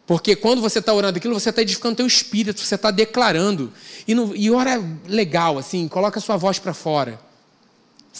[0.07, 3.73] Porque quando você está orando aquilo, você está edificando o teu espírito, você está declarando.
[4.07, 7.30] E, e ora legal, assim, coloca a sua voz para fora.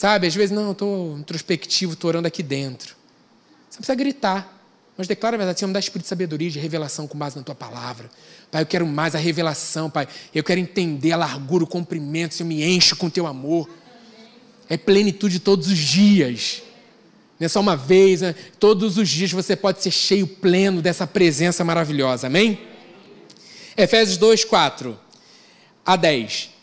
[0.01, 0.27] Sabe?
[0.27, 2.97] Às vezes, não, eu estou introspectivo, estou orando aqui dentro.
[3.69, 4.59] Você precisa gritar.
[4.97, 7.43] Mas declara a verdade, Senhor, me dá espírito de sabedoria, de revelação com base na
[7.43, 8.11] tua palavra.
[8.51, 10.09] Pai, eu quero mais a revelação, Pai.
[10.35, 13.69] Eu quero entender a largura, o comprimento, Senhor, me enche com teu amor.
[14.71, 16.63] É plenitude todos os dias.
[17.39, 18.35] Não é só uma vez, né?
[18.59, 22.29] todos os dias você pode ser cheio, pleno dessa presença maravilhosa.
[22.29, 22.59] Amém?
[23.77, 24.99] Efésios 2, 4
[25.85, 26.60] a 10.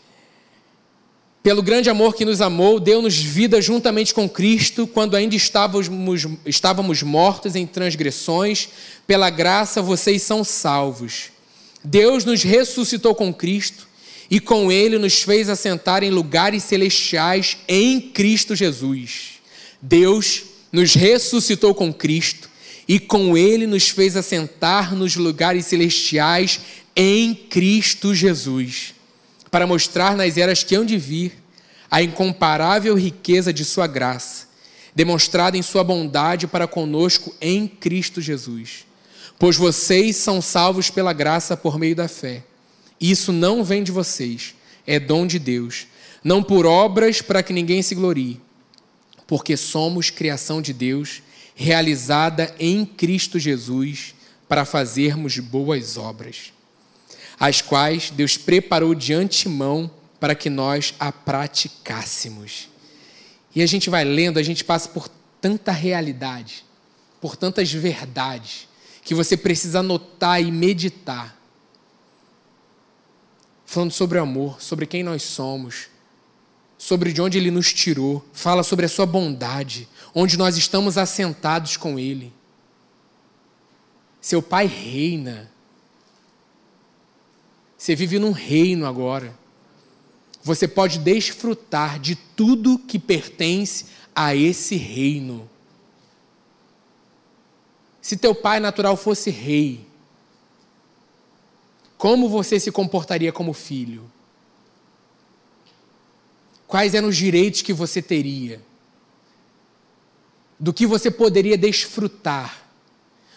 [1.42, 7.02] Pelo grande amor que nos amou, deu-nos vida juntamente com Cristo, quando ainda estávamos, estávamos
[7.02, 8.68] mortos em transgressões,
[9.06, 11.30] pela graça vocês são salvos.
[11.82, 13.86] Deus nos ressuscitou com Cristo
[14.30, 19.38] e com Ele nos fez assentar em lugares celestiais em Cristo Jesus.
[19.80, 22.50] Deus nos ressuscitou com Cristo
[22.86, 26.60] e com Ele nos fez assentar nos lugares celestiais
[26.96, 28.94] em Cristo Jesus,
[29.50, 31.32] para mostrar nas eras que hão de vir
[31.90, 34.46] a incomparável riqueza de Sua graça,
[34.94, 38.86] demonstrada em Sua bondade para conosco em Cristo Jesus.
[39.38, 42.42] Pois vocês são salvos pela graça por meio da fé.
[43.00, 44.54] Isso não vem de vocês,
[44.86, 45.86] é dom de Deus,
[46.22, 48.40] não por obras para que ninguém se glorie
[49.28, 51.22] porque somos criação de Deus,
[51.54, 54.14] realizada em Cristo Jesus,
[54.48, 56.50] para fazermos boas obras,
[57.38, 62.68] as quais Deus preparou de antemão para que nós a praticássemos.
[63.54, 65.08] E a gente vai lendo, a gente passa por
[65.40, 66.64] tanta realidade,
[67.20, 68.68] por tantas verdades,
[69.02, 71.36] que você precisa anotar e meditar.
[73.64, 75.88] Falando sobre o amor, sobre quem nós somos,
[76.76, 81.76] sobre de onde ele nos tirou, fala sobre a sua bondade, onde nós estamos assentados
[81.76, 82.32] com ele.
[84.20, 85.50] Seu pai reina.
[87.78, 89.34] Você vive num reino agora.
[90.42, 95.48] Você pode desfrutar de tudo que pertence a esse reino.
[98.02, 99.86] Se teu pai natural fosse rei,
[101.96, 104.10] como você se comportaria como filho?
[106.68, 108.60] quais eram os direitos que você teria,
[110.60, 112.68] do que você poderia desfrutar,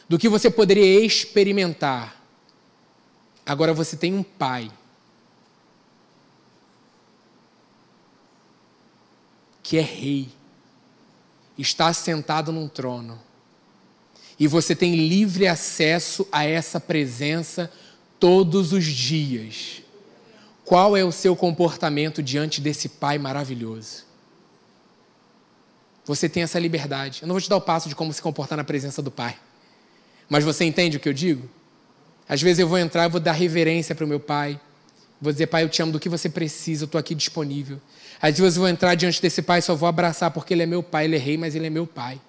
[0.08, 2.21] do que você poderia experimentar.
[3.46, 4.72] Agora você tem um pai
[9.64, 10.30] que é rei,
[11.58, 13.20] está sentado num trono,
[14.40, 17.72] e você tem livre acesso a essa presença
[18.20, 19.82] todos os dias.
[20.66, 24.06] Qual é o seu comportamento diante desse Pai maravilhoso?
[26.06, 27.22] Você tem essa liberdade.
[27.22, 29.38] Eu não vou te dar o passo de como se comportar na presença do Pai.
[30.30, 31.50] Mas você entende o que eu digo?
[32.32, 34.58] Às vezes eu vou entrar, eu vou dar reverência para o meu Pai.
[35.22, 37.78] Vou dizer, Pai, eu te amo do que você precisa, eu estou aqui disponível.
[38.22, 40.66] Às vezes eu vou entrar diante desse Pai e só vou abraçar porque Ele é
[40.66, 42.22] meu Pai, Ele é rei, mas Ele é meu Pai.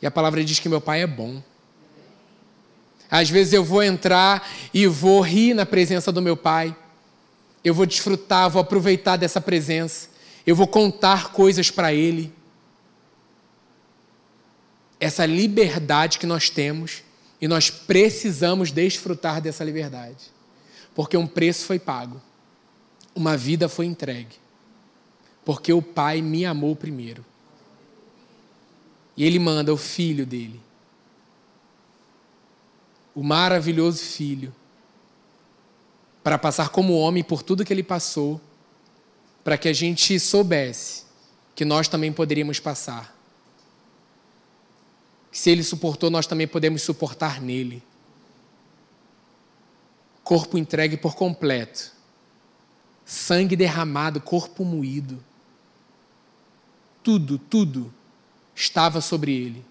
[0.00, 1.42] E a palavra diz que meu Pai é bom.
[3.10, 6.74] Às vezes eu vou entrar e vou rir na presença do meu pai.
[7.62, 10.08] Eu vou desfrutar, vou aproveitar dessa presença.
[10.46, 12.32] Eu vou contar coisas para ele.
[14.98, 17.05] Essa liberdade que nós temos
[17.46, 20.32] e nós precisamos desfrutar dessa liberdade.
[20.94, 22.20] Porque um preço foi pago.
[23.14, 24.36] Uma vida foi entregue.
[25.44, 27.24] Porque o pai me amou primeiro.
[29.16, 30.60] E ele manda o filho dele
[33.16, 34.54] o maravilhoso Filho,
[36.22, 38.38] para passar como homem por tudo que ele passou,
[39.42, 41.04] para que a gente soubesse
[41.54, 43.15] que nós também poderíamos passar.
[45.36, 47.82] Se ele suportou, nós também podemos suportar nele.
[50.24, 51.92] Corpo entregue por completo,
[53.04, 55.22] sangue derramado, corpo moído.
[57.02, 57.92] Tudo, tudo
[58.54, 59.64] estava sobre ele.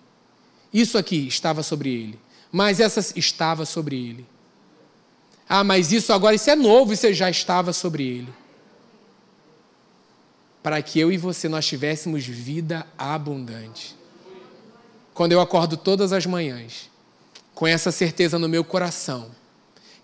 [0.71, 2.19] Isso aqui estava sobre ele.
[2.51, 4.25] Mas essa estava sobre ele.
[5.49, 8.33] Ah, mas isso agora, isso é novo, isso já estava sobre ele.
[10.61, 14.04] Para que eu e você nós tivéssemos vida abundante.
[15.15, 16.89] Quando eu acordo todas as manhãs,
[17.53, 19.31] com essa certeza no meu coração,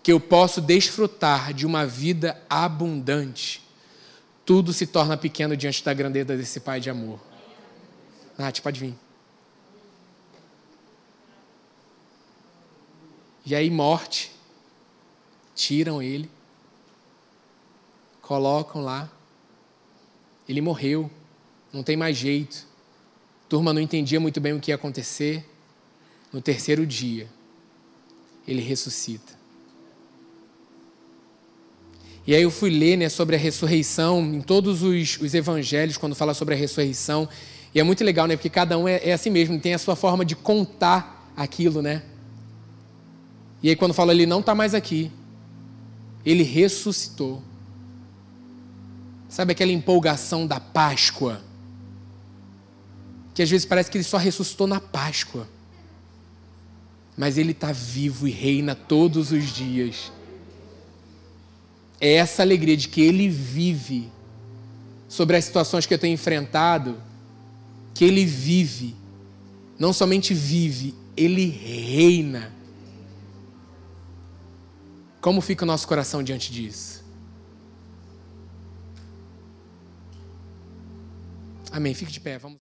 [0.02, 3.62] que eu posso desfrutar de uma vida abundante,
[4.46, 7.20] tudo se torna pequeno diante da grandeza desse Pai de amor.
[8.38, 8.94] Nath, pode vir.
[13.44, 14.32] E aí, morte,
[15.54, 16.30] tiram ele,
[18.22, 19.10] colocam lá.
[20.48, 21.10] Ele morreu,
[21.70, 22.71] não tem mais jeito.
[23.52, 25.44] Turma não entendia muito bem o que ia acontecer.
[26.32, 27.28] No terceiro dia,
[28.48, 29.34] ele ressuscita.
[32.26, 36.14] E aí eu fui ler né, sobre a ressurreição em todos os, os evangelhos, quando
[36.14, 37.28] fala sobre a ressurreição.
[37.74, 38.36] E é muito legal, né?
[38.36, 42.04] Porque cada um é, é assim mesmo, tem a sua forma de contar aquilo, né?
[43.62, 45.12] E aí quando fala ele não está mais aqui,
[46.24, 47.42] ele ressuscitou.
[49.28, 51.51] Sabe aquela empolgação da Páscoa?
[53.34, 55.48] Que às vezes parece que ele só ressuscitou na Páscoa.
[57.16, 60.12] Mas ele está vivo e reina todos os dias.
[62.00, 64.10] É essa alegria de que ele vive
[65.08, 67.00] sobre as situações que eu tenho enfrentado,
[67.94, 68.96] que ele vive.
[69.78, 72.52] Não somente vive, ele reina.
[75.20, 77.04] Como fica o nosso coração diante disso?
[81.70, 81.94] Amém.
[81.94, 82.38] Fique de pé.
[82.38, 82.58] Vamos.